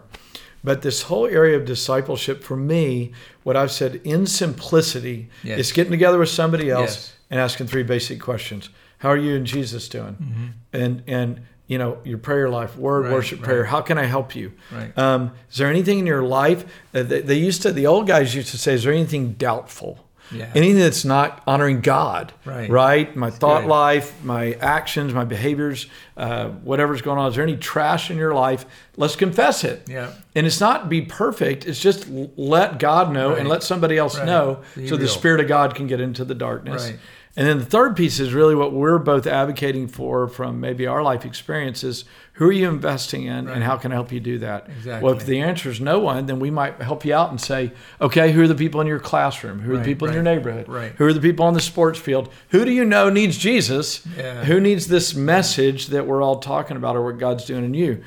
But 0.64 0.82
this 0.82 1.02
whole 1.02 1.26
area 1.26 1.56
of 1.56 1.64
discipleship, 1.64 2.42
for 2.42 2.56
me, 2.56 3.12
what 3.44 3.56
I've 3.56 3.70
said 3.70 4.00
in 4.04 4.26
simplicity, 4.26 5.28
Yes. 5.44 5.58
is 5.60 5.72
getting 5.72 5.92
together 5.92 6.18
with 6.18 6.28
somebody 6.28 6.70
else 6.70 6.90
Yes. 6.90 7.12
and 7.30 7.40
asking 7.40 7.68
three 7.68 7.84
basic 7.84 8.20
questions. 8.20 8.68
How 8.98 9.10
are 9.10 9.16
you 9.16 9.36
and 9.36 9.46
Jesus 9.46 9.88
doing? 9.88 10.54
And 10.72 11.02
and 11.06 11.42
you 11.68 11.78
know 11.78 11.98
your 12.02 12.18
prayer 12.18 12.48
life, 12.48 12.76
word, 12.76 13.04
Right, 13.04 13.12
worship, 13.12 13.38
right. 13.38 13.44
prayer. 13.46 13.64
How 13.66 13.80
can 13.82 13.96
I 13.98 14.04
help 14.04 14.34
you? 14.34 14.52
Right. 14.72 14.96
Um, 14.98 15.30
is 15.50 15.58
there 15.58 15.68
anything 15.68 16.00
in 16.00 16.06
your 16.06 16.22
life 16.22 16.64
uh, 16.92 17.04
they, 17.04 17.20
they 17.20 17.36
used 17.38 17.62
to? 17.62 17.72
The 17.72 17.86
old 17.86 18.08
guys 18.08 18.34
used 18.34 18.50
to 18.50 18.58
say, 18.58 18.74
"Is 18.74 18.82
there 18.82 18.92
anything 18.92 19.34
doubtful? 19.34 20.07
Yeah. 20.30 20.50
Anything 20.54 20.78
that's 20.80 21.04
not 21.04 21.42
honoring 21.46 21.80
God? 21.80 22.32
Right. 22.44 22.68
Right. 22.68 23.16
My 23.16 23.30
thought 23.30 23.62
good. 23.62 23.70
life, 23.70 24.24
my 24.24 24.52
actions, 24.54 25.14
my 25.14 25.24
behaviors, 25.24 25.86
uh, 26.18 26.48
whatever's 26.48 27.00
going 27.00 27.18
on. 27.18 27.28
Is 27.30 27.36
there 27.36 27.44
any 27.44 27.56
trash 27.56 28.10
in 28.10 28.16
your 28.18 28.34
life? 28.34 28.66
Let's 28.96 29.16
confess 29.16 29.64
it. 29.64 29.88
Yeah. 29.88 30.12
And 30.34 30.46
it's 30.46 30.60
not 30.60 30.88
be 30.88 31.02
perfect. 31.02 31.66
It's 31.66 31.80
just 31.80 32.06
let 32.36 32.78
God 32.78 33.12
know 33.12 33.34
and 33.34 33.48
let 33.48 33.62
somebody 33.62 33.96
else 33.96 34.18
Right. 34.18 34.26
know, 34.26 34.60
Be 34.76 34.88
so 34.88 34.96
the. 34.96 35.06
Spirit 35.08 35.40
of 35.40 35.48
God 35.48 35.74
can 35.74 35.86
get 35.86 36.00
into 36.00 36.24
the 36.24 36.34
darkness. 36.34 36.86
Right. 36.90 36.98
And 37.36 37.46
then 37.46 37.58
the 37.60 37.64
third 37.64 37.94
piece 37.96 38.18
is 38.18 38.34
really 38.34 38.56
what 38.56 38.72
we're 38.72 38.98
both 38.98 39.24
advocating 39.28 39.86
for 39.86 40.26
from 40.26 40.58
maybe 40.58 40.88
our 40.88 41.04
life 41.04 41.24
experiences. 41.24 42.04
Who 42.32 42.48
are 42.48 42.52
you 42.52 42.68
investing 42.68 43.24
in 43.26 43.48
and 43.48 43.62
how 43.62 43.76
can 43.76 43.92
I 43.92 43.94
help 43.94 44.10
you 44.10 44.18
do 44.18 44.38
that? 44.40 44.68
Exactly. 44.68 45.04
Well, 45.04 45.16
if 45.16 45.24
the 45.24 45.40
answer 45.40 45.70
is 45.70 45.80
no 45.80 46.00
one, 46.00 46.26
then 46.26 46.40
we 46.40 46.50
might 46.50 46.80
help 46.82 47.04
you 47.04 47.14
out 47.14 47.30
and 47.30 47.40
say, 47.40 47.70
okay, 48.00 48.32
who 48.32 48.42
are 48.42 48.48
the 48.48 48.56
people 48.56 48.80
in 48.80 48.88
your 48.88 48.98
classroom? 48.98 49.60
Who 49.60 49.70
are 49.72 49.74
Right, 49.74 49.84
the 49.84 49.90
people 49.92 50.08
in 50.08 50.14
your 50.14 50.22
neighborhood? 50.24 50.68
right. 50.68 50.92
Who 50.98 51.04
are 51.06 51.12
the 51.12 51.20
people 51.20 51.46
on 51.46 51.54
the 51.54 51.60
sports 51.60 51.98
field? 52.00 52.28
Who 52.48 52.64
do 52.64 52.72
you 52.72 52.84
know 52.84 53.08
needs 53.08 53.38
Jesus? 53.38 54.04
Yeah. 54.16 54.44
Who 54.44 54.58
needs 54.60 54.88
this 54.88 55.14
message 55.14 55.88
that 55.88 56.07
we're 56.08 56.22
all 56.22 56.40
talking 56.40 56.76
about 56.76 56.96
or 56.96 57.04
what 57.04 57.18
God's 57.18 57.44
doing 57.44 57.64
in 57.64 57.74
you? 57.74 58.02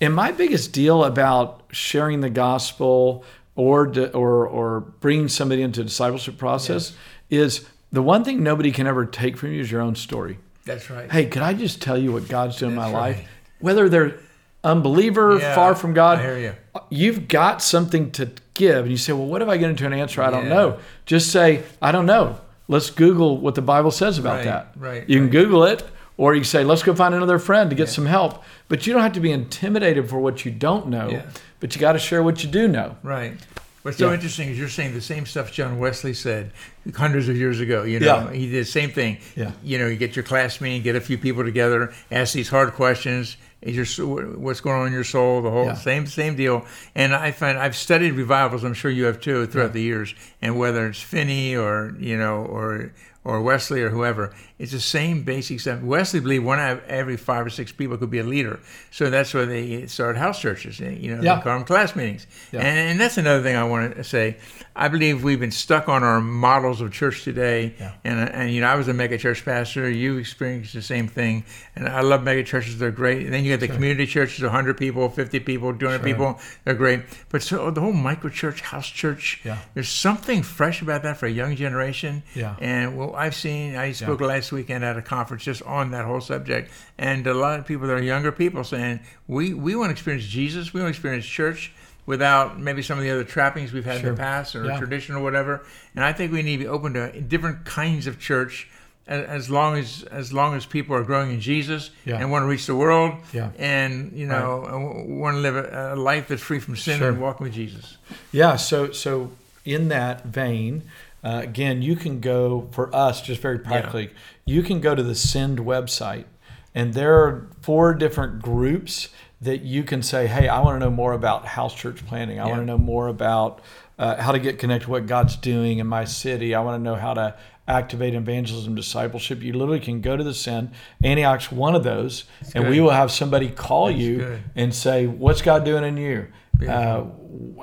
And 0.00 0.14
my 0.14 0.32
biggest 0.32 0.72
deal 0.72 1.04
about 1.04 1.62
sharing 1.70 2.20
the 2.20 2.28
gospel 2.30 3.24
or 3.56 3.86
or 4.12 4.46
or 4.46 4.80
bringing 4.80 5.28
somebody 5.28 5.62
into 5.62 5.82
discipleship 5.84 6.36
process 6.36 6.94
is 7.30 7.66
the 7.92 8.02
one 8.02 8.24
thing 8.24 8.42
nobody 8.42 8.70
can 8.72 8.86
ever 8.86 9.06
take 9.06 9.36
from 9.36 9.52
you 9.52 9.60
is 9.60 9.70
your 9.70 9.80
own 9.80 9.94
story. 9.94 10.38
That's 10.66 10.90
right. 10.90 11.10
Hey, 11.10 11.26
could 11.26 11.42
I 11.42 11.54
just 11.54 11.80
tell 11.80 11.96
you 11.96 12.12
what 12.12 12.28
God's 12.28 12.56
doing 12.58 12.72
in 12.72 12.76
my 12.76 12.82
That's 12.84 12.94
life? 12.94 13.16
right. 13.18 13.26
Whether 13.60 13.88
they're 13.88 14.18
unbeliever, 14.62 15.38
Yeah, 15.38 15.54
far 15.54 15.74
from 15.74 15.94
God, 15.94 16.18
I 16.18 16.22
hear 16.22 16.38
you. 16.38 16.80
you've 16.90 17.28
got 17.28 17.62
something 17.62 18.10
to 18.12 18.30
give. 18.54 18.78
And 18.78 18.90
you 18.90 18.96
say, 18.96 19.12
well, 19.12 19.26
what 19.26 19.42
if 19.42 19.48
I 19.48 19.56
get 19.56 19.70
into 19.70 19.86
an 19.86 19.92
answer 19.92 20.22
I 20.22 20.30
don't 20.30 20.44
Yeah. 20.46 20.54
know? 20.54 20.78
Just 21.06 21.30
say, 21.30 21.62
I 21.82 21.92
don't 21.92 22.06
know. 22.06 22.38
Let's 22.66 22.88
Google 22.90 23.36
what 23.38 23.54
the 23.56 23.62
Bible 23.62 23.90
says 23.90 24.18
about 24.18 24.36
Right, 24.36 24.44
that. 24.44 24.72
right, 24.76 25.08
You 25.08 25.16
can 25.18 25.24
right. 25.24 25.32
Google 25.32 25.64
it, 25.64 25.84
or 26.16 26.34
you 26.34 26.40
can 26.42 26.46
say, 26.48 26.64
let's 26.64 26.82
go 26.82 26.94
find 26.94 27.14
another 27.14 27.38
friend 27.38 27.70
to 27.70 27.76
get 27.76 27.88
some 27.88 28.06
help. 28.06 28.42
But 28.68 28.86
you 28.86 28.92
don't 28.92 29.02
have 29.02 29.12
to 29.14 29.20
be 29.20 29.32
intimidated 29.32 30.08
for 30.08 30.18
what 30.18 30.44
you 30.44 30.50
don't 30.50 30.88
know. 30.88 31.08
Yeah. 31.08 31.26
But 31.60 31.74
you 31.74 31.80
got 31.80 31.92
to 31.92 31.98
share 31.98 32.22
what 32.22 32.42
you 32.44 32.50
do 32.50 32.68
know. 32.68 32.96
Right. 33.02 33.34
What's 33.82 33.98
so 33.98 34.08
Yeah. 34.08 34.14
interesting 34.14 34.48
is 34.48 34.58
you're 34.58 34.68
saying 34.70 34.94
the 34.94 35.00
same 35.02 35.26
stuff 35.26 35.52
John 35.52 35.78
Wesley 35.78 36.14
said 36.14 36.52
hundreds 36.96 37.28
of 37.28 37.36
years 37.36 37.60
ago. 37.60 37.82
You 37.82 38.00
know, 38.00 38.28
Yeah. 38.30 38.32
he 38.32 38.50
did 38.50 38.64
the 38.64 38.70
same 38.70 38.90
thing. 38.90 39.18
Yeah. 39.36 39.50
You 39.62 39.78
know, 39.78 39.86
you 39.86 39.96
get 39.96 40.16
your 40.16 40.22
class 40.22 40.60
meeting, 40.60 40.80
get 40.82 40.96
a 40.96 41.00
few 41.02 41.18
people 41.18 41.44
together, 41.44 41.92
ask 42.10 42.32
these 42.32 42.48
hard 42.48 42.72
questions. 42.72 43.36
Is 43.60 43.76
your 43.96 44.16
what's 44.38 44.60
going 44.60 44.80
on 44.80 44.86
in 44.88 44.92
your 44.92 45.04
soul? 45.04 45.42
The 45.42 45.50
whole 45.50 45.66
Yeah. 45.66 45.74
same 45.74 46.06
same 46.06 46.34
deal. 46.34 46.64
And 46.94 47.14
I 47.14 47.30
find 47.30 47.58
I've 47.58 47.76
studied 47.76 48.12
revivals. 48.12 48.62
I'm 48.64 48.74
sure 48.74 48.90
you 48.90 49.04
have 49.04 49.20
too 49.20 49.46
throughout 49.46 49.72
the 49.74 49.82
years. 49.82 50.14
And 50.42 50.58
whether 50.58 50.86
it's 50.86 51.00
Finney 51.00 51.54
or 51.56 51.94
you 51.98 52.16
know 52.16 52.36
or 52.36 52.92
or 53.22 53.40
Wesley 53.40 53.80
or 53.82 53.88
whoever, 53.88 54.32
it's 54.58 54.70
the 54.72 54.80
same 54.80 55.22
basic 55.24 55.58
stuff. 55.60 55.82
Wesley 55.82 56.20
believed 56.20 56.44
one 56.44 56.60
out 56.60 56.78
of 56.78 56.84
every 56.84 57.16
five 57.16 57.44
or 57.44 57.50
six 57.50 57.72
people 57.72 57.96
could 57.96 58.10
be 58.10 58.20
a 58.20 58.24
leader. 58.24 58.60
So 58.92 59.10
that's 59.10 59.34
why 59.34 59.44
they 59.46 59.86
started 59.88 60.18
house 60.18 60.40
churches. 60.40 60.80
Eh, 60.80 60.90
you 60.90 61.16
know, 61.16 61.22
Yeah. 61.22 61.36
they 61.36 61.42
call 61.42 61.58
them 61.58 61.64
class 61.66 61.96
meetings. 61.96 62.26
Yeah. 62.52 62.60
And, 62.60 62.78
and 62.90 63.00
that's 63.00 63.18
another 63.18 63.42
thing 63.42 63.56
I 63.56 63.64
want 63.64 63.96
to 63.96 64.04
say. 64.04 64.36
I 64.76 64.88
believe 64.88 65.22
we've 65.22 65.38
been 65.40 65.50
stuck 65.52 65.88
on 65.88 66.02
our 66.02 66.20
models 66.20 66.80
of 66.80 66.92
church 66.92 67.22
today. 67.24 67.74
Yeah. 67.78 67.92
And, 68.04 68.28
and, 68.30 68.50
you 68.52 68.60
know, 68.60 68.66
I 68.68 68.74
was 68.76 68.88
a 68.88 68.92
mega 68.94 69.18
church 69.18 69.44
pastor. 69.44 69.88
You 69.90 70.18
experienced 70.18 70.72
the 70.74 70.82
same 70.82 71.06
thing. 71.08 71.44
And 71.76 71.88
I 71.88 72.00
love 72.02 72.22
mega 72.22 72.42
churches. 72.44 72.78
They're 72.78 72.90
great. 72.90 73.24
And 73.24 73.32
then 73.34 73.44
you 73.44 73.52
got 73.56 73.60
the 73.60 73.68
community 73.72 74.06
churches, 74.06 74.42
100 74.42 74.76
people, 74.76 75.08
50 75.08 75.40
people, 75.40 75.74
200 75.76 76.02
people. 76.02 76.38
They're 76.64 76.74
great. 76.74 77.02
But 77.28 77.42
so 77.42 77.70
the 77.70 77.80
whole 77.80 77.92
micro 77.92 78.30
church, 78.30 78.60
house 78.62 78.88
church, 78.88 79.40
Yeah. 79.44 79.58
there's 79.74 79.88
something 79.88 80.42
fresh 80.42 80.80
about 80.82 81.02
that 81.04 81.16
for 81.18 81.26
a 81.26 81.30
young 81.30 81.54
generation. 81.56 82.22
Yeah. 82.34 82.56
And 82.60 82.96
well, 82.96 83.14
I've 83.16 83.34
seen, 83.34 83.76
I 83.76 83.92
spoke 83.92 84.20
last 84.20 84.43
weekend 84.52 84.84
at 84.84 84.96
a 84.96 85.02
conference 85.02 85.44
just 85.44 85.62
on 85.62 85.90
that 85.92 86.04
whole 86.04 86.20
subject. 86.20 86.70
And 86.98 87.26
a 87.26 87.34
lot 87.34 87.58
of 87.60 87.66
people 87.66 87.86
that 87.88 87.94
are 87.94 88.02
younger 88.02 88.32
people 88.32 88.64
saying, 88.64 89.00
we, 89.28 89.54
we 89.54 89.74
want 89.76 89.88
to 89.88 89.92
experience 89.92 90.24
Jesus. 90.26 90.72
We 90.72 90.80
want 90.80 90.94
to 90.94 90.96
experience 90.96 91.26
church 91.26 91.72
without 92.06 92.60
maybe 92.60 92.82
some 92.82 92.98
of 92.98 93.04
the 93.04 93.10
other 93.10 93.24
trappings 93.24 93.72
we've 93.72 93.84
had 93.84 94.00
Sure. 94.00 94.10
in 94.10 94.14
the 94.14 94.20
past 94.20 94.54
or 94.54 94.64
Yeah. 94.66 94.78
tradition 94.78 95.14
or 95.14 95.22
whatever. 95.22 95.64
And 95.94 96.04
I 96.04 96.12
think 96.12 96.32
we 96.32 96.42
need 96.42 96.58
to 96.58 96.64
be 96.64 96.68
open 96.68 96.92
to 96.94 97.20
different 97.20 97.64
kinds 97.64 98.06
of 98.06 98.18
church 98.18 98.68
as, 99.06 99.50
long 99.50 99.76
as 99.76 100.02
as 100.04 100.32
long 100.32 100.54
as 100.56 100.64
people 100.64 100.96
are 100.96 101.02
growing 101.04 101.30
in 101.30 101.40
Jesus 101.40 101.90
Yeah. 102.06 102.16
and 102.20 102.30
want 102.30 102.42
to 102.44 102.46
reach 102.46 102.66
the 102.66 102.74
world 102.74 103.12
Yeah. 103.34 103.50
and 103.58 104.12
you 104.14 104.26
know 104.26 104.64
and 104.64 105.20
want 105.20 105.36
to 105.36 105.40
live 105.40 105.56
a, 105.56 105.92
a 105.92 105.96
life 105.96 106.28
that's 106.28 106.40
free 106.42 106.58
from 106.58 106.74
sin 106.76 106.98
Sure. 107.00 107.08
and 107.10 107.20
walk 107.20 107.38
with 107.40 107.52
Jesus. 107.52 107.98
Yeah. 108.32 108.56
So 108.56 108.92
so 108.92 109.32
in 109.66 109.88
that 109.88 110.24
vein, 110.24 110.84
uh, 111.24 111.40
again, 111.42 111.80
you 111.80 111.96
can 111.96 112.20
go 112.20 112.68
for 112.72 112.94
us 112.94 113.22
just 113.22 113.40
very 113.40 113.58
practically. 113.58 114.10
You 114.44 114.62
can 114.62 114.80
go 114.80 114.94
to 114.94 115.02
the 115.02 115.14
Send 115.14 115.58
website, 115.58 116.26
and 116.74 116.92
there 116.92 117.14
are 117.14 117.48
four 117.62 117.94
different 117.94 118.42
groups 118.42 119.08
that 119.40 119.62
you 119.62 119.84
can 119.84 120.02
say, 120.02 120.26
"Hey, 120.26 120.48
I 120.48 120.60
want 120.60 120.76
to 120.76 120.84
know 120.84 120.90
more 120.90 121.14
about 121.14 121.46
house 121.46 121.74
church 121.74 122.04
planning. 122.06 122.38
I 122.40 122.46
want 122.46 122.60
to 122.60 122.66
know 122.66 122.78
more 122.78 123.08
about 123.08 123.62
uh, 123.98 124.20
how 124.20 124.32
to 124.32 124.38
get 124.38 124.58
connected 124.58 124.84
to 124.84 124.90
what 124.90 125.06
God's 125.06 125.36
doing 125.36 125.78
in 125.78 125.86
my 125.86 126.04
city. 126.04 126.54
I 126.54 126.60
want 126.60 126.78
to 126.78 126.82
know 126.82 126.96
how 126.96 127.14
to." 127.14 127.36
Activate 127.66 128.14
evangelism 128.14 128.74
discipleship. 128.74 129.42
You 129.42 129.54
literally 129.54 129.80
can 129.80 130.02
go 130.02 130.16
to 130.18 130.22
the 130.24 130.34
send. 130.34 130.72
Antioch's 131.02 131.50
one 131.50 131.74
of 131.74 131.82
those, 131.82 132.24
and 132.54 132.68
we 132.68 132.78
will 132.80 132.90
have 132.90 133.10
somebody 133.10 133.48
call 133.48 133.86
That's 133.86 133.98
you 133.98 134.16
good. 134.18 134.42
and 134.54 134.74
say, 134.74 135.06
"What's 135.06 135.40
God 135.40 135.64
doing 135.64 135.82
in 135.84 135.96
you? 135.96 136.26
Uh, 136.68 137.04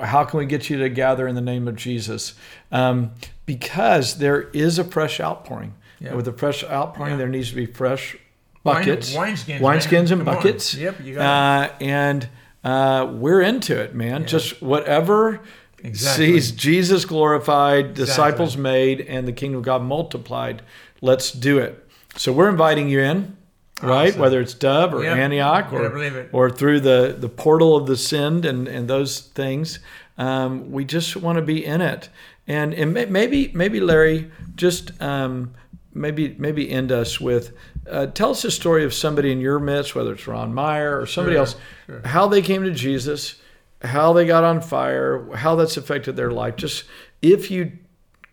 how 0.04 0.24
can 0.24 0.38
we 0.40 0.46
get 0.46 0.68
you 0.68 0.78
to 0.78 0.88
gather 0.88 1.28
in 1.28 1.34
the 1.36 1.40
name 1.40 1.68
of 1.68 1.76
Jesus? 1.76 2.34
Um, 2.72 3.12
because 3.46 4.18
there 4.18 4.42
is 4.52 4.78
a 4.78 4.84
fresh 4.84 5.20
outpouring. 5.20 5.74
Yeah. 6.00 6.14
With 6.14 6.26
a 6.26 6.32
fresh 6.32 6.64
outpouring, 6.64 7.12
Yeah. 7.12 7.18
there 7.18 7.28
needs 7.28 7.50
to 7.50 7.56
be 7.56 7.66
fresh 7.66 8.16
Wine- 8.64 8.78
buckets, 8.84 9.14
wineskins, 9.14 9.60
wineskins 9.60 10.10
and 10.10 10.20
Come 10.20 10.28
on. 10.28 10.34
buckets. 10.34 10.74
Yep, 10.74 10.96
you 11.04 11.14
got 11.14 11.22
uh, 11.70 11.72
and 11.80 12.28
uh, 12.64 13.08
we're 13.12 13.40
into 13.40 13.80
it, 13.80 13.94
man. 13.94 14.26
Just 14.26 14.60
whatever 14.62 15.40
Exactly. 15.84 16.26
sees 16.40 16.52
Jesus 16.52 17.04
glorified, 17.04 17.94
disciples 17.94 18.56
made, 18.56 19.00
and 19.02 19.26
the 19.26 19.32
kingdom 19.32 19.58
of 19.58 19.64
God 19.64 19.82
multiplied. 19.82 20.62
Let's 21.00 21.32
do 21.32 21.58
it. 21.58 21.84
So 22.16 22.32
we're 22.32 22.48
inviting 22.48 22.88
you 22.88 23.00
in. 23.00 23.36
Right, 23.82 24.10
Awesome. 24.10 24.20
whether 24.20 24.40
it's 24.40 24.54
Dove 24.54 24.94
or 24.94 25.02
Yep. 25.02 25.16
Antioch 25.16 25.72
or, 25.72 26.28
or 26.30 26.50
through 26.50 26.80
the, 26.80 27.16
the 27.18 27.28
portal 27.28 27.74
of 27.76 27.88
the 27.88 27.96
send 27.96 28.44
and, 28.44 28.68
and 28.68 28.86
those 28.88 29.18
things. 29.20 29.80
Um, 30.18 30.70
we 30.70 30.84
just 30.84 31.16
want 31.16 31.36
to 31.36 31.42
be 31.42 31.64
in 31.64 31.80
it. 31.80 32.08
And, 32.46 32.74
and 32.74 32.92
maybe, 32.94 33.50
maybe 33.54 33.80
Larry, 33.80 34.30
just 34.54 34.92
um, 35.02 35.54
maybe, 35.94 36.36
maybe 36.38 36.70
end 36.70 36.92
us 36.92 37.20
with 37.20 37.54
uh, 37.90 38.06
tell 38.06 38.30
us 38.30 38.44
a 38.44 38.50
story 38.52 38.84
of 38.84 38.94
somebody 38.94 39.32
in 39.32 39.40
your 39.40 39.58
midst, 39.58 39.96
whether 39.96 40.12
it's 40.12 40.28
Ron 40.28 40.54
Myer 40.54 41.00
or 41.00 41.06
somebody 41.06 41.34
Sure, 41.34 41.40
else, 41.40 41.56
sure. 41.86 42.02
how 42.04 42.28
they 42.28 42.40
came 42.40 42.62
to 42.62 42.70
Jesus, 42.70 43.34
how 43.82 44.12
they 44.12 44.26
got 44.26 44.44
on 44.44 44.60
fire, 44.60 45.34
how 45.36 45.54
that's 45.56 45.76
affected 45.76 46.16
their 46.16 46.30
life. 46.30 46.56
Just 46.56 46.84
if 47.20 47.50
you 47.50 47.72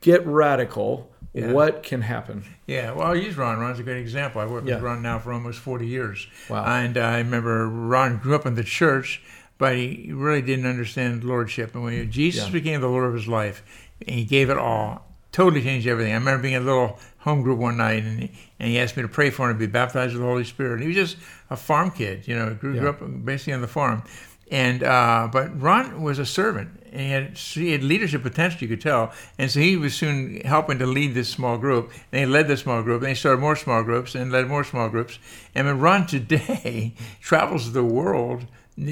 get 0.02 0.26
radical, 0.26 1.12
Yeah. 1.34 1.52
what 1.52 1.84
can 1.84 2.02
happen? 2.02 2.44
Yeah, 2.68 2.92
well, 2.92 3.08
I'll 3.08 3.16
use 3.16 3.38
Ron. 3.38 3.60
Ron's 3.60 3.80
a 3.80 3.84
great 3.84 3.98
example. 3.98 4.42
I 4.42 4.46
worked 4.46 4.68
Yeah. 4.68 4.76
with 4.76 4.84
Ron 4.84 5.02
now 5.02 5.20
for 5.20 5.32
almost 5.34 5.60
40 5.60 5.86
years. 5.88 6.28
Wow. 6.50 6.66
And 6.66 6.98
I 6.98 7.18
remember 7.20 7.68
Ron 7.68 8.18
grew 8.18 8.36
up 8.36 8.46
in 8.46 8.56
the 8.56 8.64
church, 8.64 9.22
but 9.58 9.76
he 9.76 10.12
really 10.14 10.42
didn't 10.42 10.66
understand 10.66 11.24
lordship. 11.24 11.76
And 11.76 11.84
when 11.84 12.12
Jesus 12.12 12.46
Yeah. 12.48 12.52
became 12.54 12.82
the 12.82 12.88
Lord 12.88 13.06
of 13.06 13.14
his 13.14 13.28
life, 13.28 13.62
and 14.08 14.16
he 14.16 14.24
gave 14.26 14.50
it 14.50 14.58
all, 14.58 15.06
totally 15.32 15.62
changed 15.62 15.88
everything. 15.88 16.14
I 16.14 16.16
remember 16.16 16.42
being 16.44 16.56
a 16.56 16.60
little 16.60 17.00
home 17.20 17.42
group 17.44 17.60
one 17.60 17.78
night, 17.78 18.04
and 18.04 18.20
he, 18.22 18.32
and 18.60 18.70
he 18.70 18.80
asked 18.80 18.96
me 18.98 19.04
to 19.04 19.10
pray 19.10 19.30
for 19.30 19.50
him 19.50 19.56
to 19.56 19.60
be 19.60 19.68
baptized 19.68 20.14
with 20.14 20.22
the 20.22 20.28
Holy 20.28 20.44
Spirit. 20.46 20.74
And 20.74 20.82
he 20.84 20.88
was 20.88 20.96
just 20.96 21.18
a 21.50 21.58
farm 21.58 21.92
kid, 21.92 22.28
you 22.28 22.36
know, 22.36 22.54
grew, 22.54 22.80
grew 22.80 22.90
up 22.90 23.02
basically 23.26 23.54
on 23.54 23.62
the 23.62 23.68
farm. 23.68 24.02
And 24.52 24.84
uh, 24.84 25.30
but 25.32 25.62
Ron 25.62 26.02
was 26.02 26.18
a 26.18 26.26
servant, 26.26 26.82
and 26.92 27.02
he 27.02 27.10
had, 27.10 27.38
he 27.38 27.72
had 27.72 27.84
leadership 27.84 28.24
potential, 28.24 28.62
you 28.62 28.68
could 28.68 28.82
tell. 28.82 29.14
And 29.38 29.52
so 29.52 29.60
he 29.60 29.78
was 29.78 29.94
soon 29.94 30.42
helping 30.42 30.80
to 30.80 30.88
lead 30.88 31.14
this 31.14 31.30
small 31.30 31.58
group. 31.58 31.92
And 32.12 32.22
he 32.22 32.26
led 32.26 32.48
the 32.48 32.58
small 32.58 32.82
group, 32.82 33.02
and 33.02 33.10
he 33.10 33.16
started 33.16 33.42
more 33.42 33.56
small 33.56 33.84
groups, 33.84 34.16
and 34.16 34.32
led 34.32 34.48
more 34.48 34.64
small 34.64 34.90
groups. 34.90 35.20
And 35.54 35.68
when 35.68 35.80
Ron 35.80 36.08
today 36.08 36.94
travels 37.22 37.74
the 37.74 37.84
world, 37.84 38.48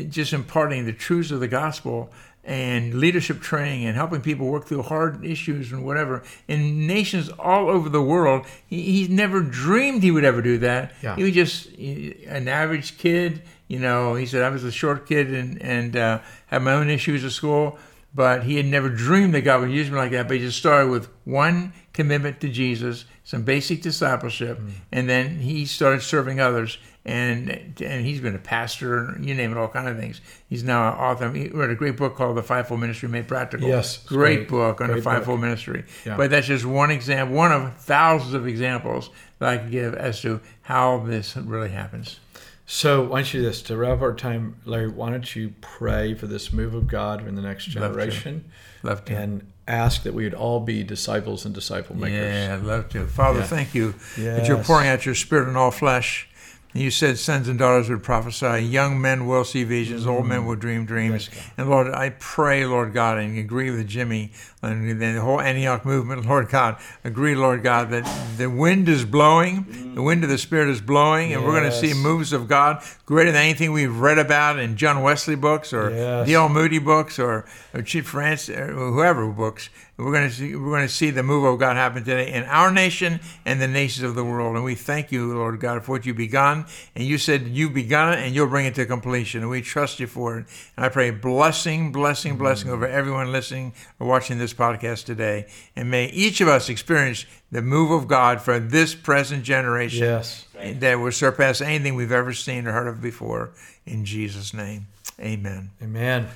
just 0.10 0.34
imparting 0.34 0.86
the 0.86 0.94
truths 0.94 1.32
of 1.32 1.40
the 1.40 1.48
gospel 1.48 2.12
and 2.48 2.94
leadership 2.94 3.42
training 3.42 3.86
and 3.86 3.98
helping 3.98 4.22
people 4.22 4.48
work 4.48 4.66
through 4.66 4.82
hard 4.82 5.24
issues 5.24 5.74
and 5.74 5.84
whatever 5.84 6.24
in 6.48 6.88
nations 6.88 7.30
all 7.38 7.70
over 7.70 7.90
the 7.90 8.02
world. 8.02 8.46
He, 8.66 8.84
he 8.84 9.08
never 9.10 9.42
dreamed 9.42 10.02
he 10.02 10.12
would 10.12 10.24
ever 10.24 10.42
do 10.42 10.58
that. 10.60 10.94
Yeah. 11.04 11.18
He 11.18 11.24
was 11.24 11.34
just 11.34 11.68
an 11.76 12.48
average 12.48 12.98
kid. 12.98 13.42
You 13.68 13.80
know, 13.80 14.16
he 14.16 14.26
said 14.26 14.44
I 14.44 14.50
was 14.50 14.64
a 14.64 14.72
short 14.72 15.08
kid 15.08 15.34
and 15.34 15.62
and 15.62 15.98
uh, 15.98 16.20
had 16.46 16.62
my 16.62 16.72
own 16.72 16.90
issues 16.90 17.26
at 17.26 17.34
school, 17.34 17.78
but 18.16 18.44
he 18.44 18.56
had 18.56 18.66
never 18.66 18.88
dreamed 18.88 19.34
that 19.34 19.42
God 19.42 19.60
would 19.60 19.72
use 19.72 19.92
me 19.92 19.98
like 19.98 20.12
that. 20.12 20.30
But 20.30 20.38
he 20.38 20.44
just 20.44 20.58
started 20.58 20.90
with 20.90 21.10
one 21.26 21.74
commitment 21.92 22.40
to 22.40 22.48
Jesus, 22.48 23.04
some 23.26 23.44
basic 23.44 23.82
discipleship, 23.82 24.62
and 24.94 25.10
then 25.10 25.40
he 25.40 25.66
started 25.66 26.02
serving 26.02 26.40
others. 26.40 26.78
And 27.08 27.50
and 27.82 28.06
he's 28.06 28.20
been 28.20 28.36
a 28.36 28.40
pastor, 28.40 29.18
you 29.22 29.34
name 29.34 29.52
it, 29.54 29.58
all 29.58 29.70
kind 29.70 29.88
of 29.88 29.98
things. 29.98 30.20
He's 30.50 30.64
now 30.64 30.90
an 30.92 30.98
author. 31.00 31.32
He 31.32 31.48
wrote 31.48 31.70
a 31.70 31.76
great 31.76 31.96
book 31.96 32.18
called 32.18 32.36
The 32.36 32.44
Fivefold 32.44 32.82
Ministry 32.82 33.08
Made 33.08 33.30
Practical. 33.30 33.66
Yes, 33.68 33.98
great, 34.00 34.36
great. 34.40 34.48
book 34.50 34.82
on 34.82 34.88
Great 34.88 34.96
the 34.98 35.02
book. 35.04 35.14
fivefold 35.14 35.40
ministry. 35.40 35.86
Yeah. 36.06 36.18
But 36.18 36.32
that's 36.32 36.48
just 36.48 36.66
one 36.66 36.92
example, 36.92 37.36
one 37.38 37.54
of 37.54 37.78
thousands 37.78 38.34
of 38.34 38.46
examples 38.46 39.10
that 39.40 39.48
I 39.50 39.58
could 39.58 39.72
give 39.72 39.94
as 39.96 40.22
to 40.24 40.42
how 40.64 41.00
this 41.00 41.38
really 41.38 41.70
happens. 41.70 42.20
So 42.66 43.06
why 43.06 43.20
don't 43.22 43.34
you 43.34 43.40
do 43.40 43.46
this 43.48 43.62
to 43.64 43.78
wrap 43.78 43.94
up 43.94 44.02
our 44.02 44.14
time, 44.14 44.58
Larry? 44.66 44.90
Why 44.90 45.10
don't 45.12 45.34
you 45.34 45.54
pray 45.62 46.14
for 46.14 46.28
this 46.28 46.52
move 46.52 46.74
of 46.74 46.88
God 46.88 47.26
in 47.26 47.36
the 47.36 47.42
next 47.42 47.68
Love 47.68 47.74
to. 47.74 47.80
generation? 48.00 48.52
Love 48.84 49.06
to. 49.06 49.16
And 49.16 49.50
ask 49.70 50.04
that 50.04 50.14
we 50.14 50.26
would 50.26 50.34
all 50.34 50.60
be 50.60 50.84
disciples 50.84 51.46
and 51.46 51.56
disciple 51.56 51.96
makers. 51.96 52.34
Yeah, 52.34 52.56
I'd 52.60 52.66
love 52.66 52.90
to. 52.90 53.06
Father, 53.08 53.40
Yeah. 53.40 53.46
thank 53.46 53.74
you 53.74 53.94
that 54.18 54.48
you're 54.50 54.62
pouring 54.64 54.88
out 54.90 55.06
your 55.06 55.16
spirit 55.16 55.48
on 55.48 55.56
all 55.56 55.72
flesh. 55.72 56.27
You 56.74 56.92
said 56.92 57.18
sons 57.18 57.48
and 57.48 57.58
daughters 57.58 57.90
would 57.90 58.04
prophesy, 58.04 58.64
young 58.64 59.02
men 59.02 59.26
will 59.26 59.44
see 59.44 59.64
visions, 59.64 60.06
old 60.06 60.28
men 60.28 60.40
mm-hmm. 60.40 60.48
will 60.48 60.56
dream 60.56 60.86
dreams. 60.86 61.30
and 61.58 61.70
Lord, 61.70 61.88
I 61.94 62.10
pray, 62.10 62.66
Lord 62.66 62.94
God, 62.94 63.18
and 63.18 63.38
agree 63.38 63.72
with 63.72 63.88
Jimmy 63.88 64.32
and 64.62 65.02
the 65.02 65.22
whole 65.22 65.40
Antioch 65.40 65.86
movement, 65.86 66.26
Lord 66.28 66.50
God, 66.50 66.78
agree, 67.04 67.36
Lord 67.36 67.64
God, 67.64 67.90
that 67.92 68.06
the 68.38 68.50
wind 68.50 68.90
is 68.90 69.06
blowing, 69.06 69.94
the 69.96 70.02
wind 70.02 70.24
of 70.24 70.30
the 70.30 70.38
Spirit 70.38 70.70
is 70.70 70.82
blowing, 70.82 71.34
and 71.34 71.44
we're 71.44 71.52
going 71.52 71.70
to 71.70 71.72
see 71.72 71.94
moves 71.94 72.34
of 72.34 72.48
God 72.48 72.84
greater 73.06 73.32
than 73.32 73.42
anything 73.42 73.72
we've 73.72 73.98
read 73.98 74.18
about 74.18 74.60
in 74.60 74.76
John 74.76 75.02
Wesley 75.02 75.36
books 75.36 75.74
or 75.74 75.92
Yes. 75.92 76.28
D.L. 76.28 76.50
Moody 76.50 76.80
books 76.80 77.18
or, 77.18 77.46
or 77.74 77.82
Chief 77.82 78.08
France 78.08 78.50
or 78.50 78.68
whoever 78.74 79.28
books. 79.28 79.70
We're 79.98 80.12
going 80.12 80.30
to 80.30 80.36
see 80.36 80.56
we're 80.56 80.70
going 80.70 80.88
to 80.88 80.94
see 80.94 81.10
the 81.10 81.24
move 81.24 81.44
of 81.44 81.60
God 81.60 81.76
happen 81.76 82.04
today 82.04 82.32
in 82.32 82.44
our 82.44 82.72
nation 82.72 83.20
and 83.46 83.60
the 83.60 83.68
nations 83.68 84.04
of 84.04 84.14
the 84.14 84.24
world. 84.24 84.56
And 84.56 84.64
we 84.64 84.76
thank 84.76 85.12
you, 85.12 85.34
Lord 85.34 85.60
God, 85.60 85.84
for 85.84 85.94
what 85.94 86.06
you've 86.06 86.18
begun. 86.18 86.68
And 86.96 87.04
you 87.04 87.18
said 87.18 87.48
you've 87.48 87.74
begun 87.74 88.14
it 88.14 88.20
and 88.20 88.36
you'll 88.36 88.46
bring 88.46 88.68
it 88.68 88.76
to 88.76 88.86
completion. 88.86 89.42
And 89.42 89.50
we 89.50 89.62
trust 89.64 90.00
you 90.00 90.06
for 90.06 90.38
it. 90.38 90.46
And 90.76 90.86
I 90.86 90.90
pray 90.90 91.10
blessing, 91.10 91.92
blessing, 91.92 92.38
blessing 92.38 92.70
over 92.70 92.88
everyone 92.88 93.32
listening 93.32 93.74
or 94.00 94.06
watching 94.08 94.38
this 94.38 94.54
podcast 94.54 95.06
today. 95.06 95.48
And 95.76 95.90
may 95.90 96.06
each 96.10 96.42
of 96.42 96.48
us 96.48 96.70
experience 96.70 97.26
the 97.52 97.64
move 97.64 97.90
of 97.90 98.08
God 98.08 98.40
for 98.40 98.60
this 98.60 98.94
present 98.94 99.44
generation 99.44 100.04
Yes. 100.04 100.46
that 100.80 101.00
will 101.00 101.12
surpass 101.12 101.60
anything 101.60 101.96
we've 101.96 102.12
ever 102.12 102.34
seen 102.34 102.68
or 102.68 102.72
heard 102.72 102.88
of 102.88 103.02
before. 103.02 103.50
In 103.88 104.06
Jesus' 104.06 104.54
name, 104.54 104.86
amen. 105.20 105.72
Amen. 105.82 106.28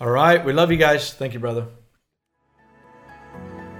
All 0.00 0.08
right. 0.10 0.42
We 0.42 0.54
love 0.54 0.70
you 0.70 0.78
guys. 0.78 1.12
Thank 1.12 1.34
you, 1.34 1.40
brother. 1.40 1.66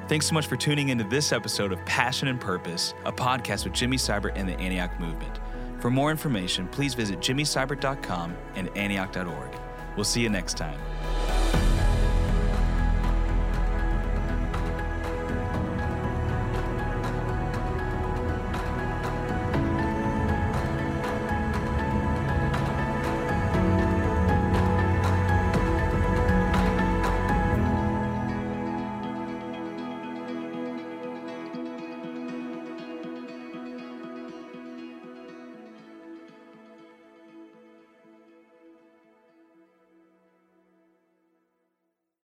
Thanks 0.06 0.26
so 0.26 0.34
much 0.34 0.46
for 0.46 0.56
tuning 0.56 0.90
into 0.90 1.04
this 1.04 1.32
episode 1.32 1.72
of 1.72 1.82
Passion 1.86 2.28
and 2.28 2.38
Purpose, 2.38 2.92
a 3.06 3.12
podcast 3.12 3.64
with 3.64 3.72
Jimmy 3.72 3.96
Seibert 3.96 4.32
and 4.34 4.46
the 4.46 4.52
Antioch 4.60 5.00
Movement. 5.00 5.40
For 5.80 5.90
more 5.90 6.10
information, 6.10 6.68
please 6.68 6.92
visit 6.92 7.20
jimmyseibert.com 7.20 8.36
and 8.54 8.68
antioch.org. 8.76 9.50
We'll 9.96 10.04
see 10.04 10.20
you 10.20 10.28
next 10.28 10.58
time. 10.58 10.78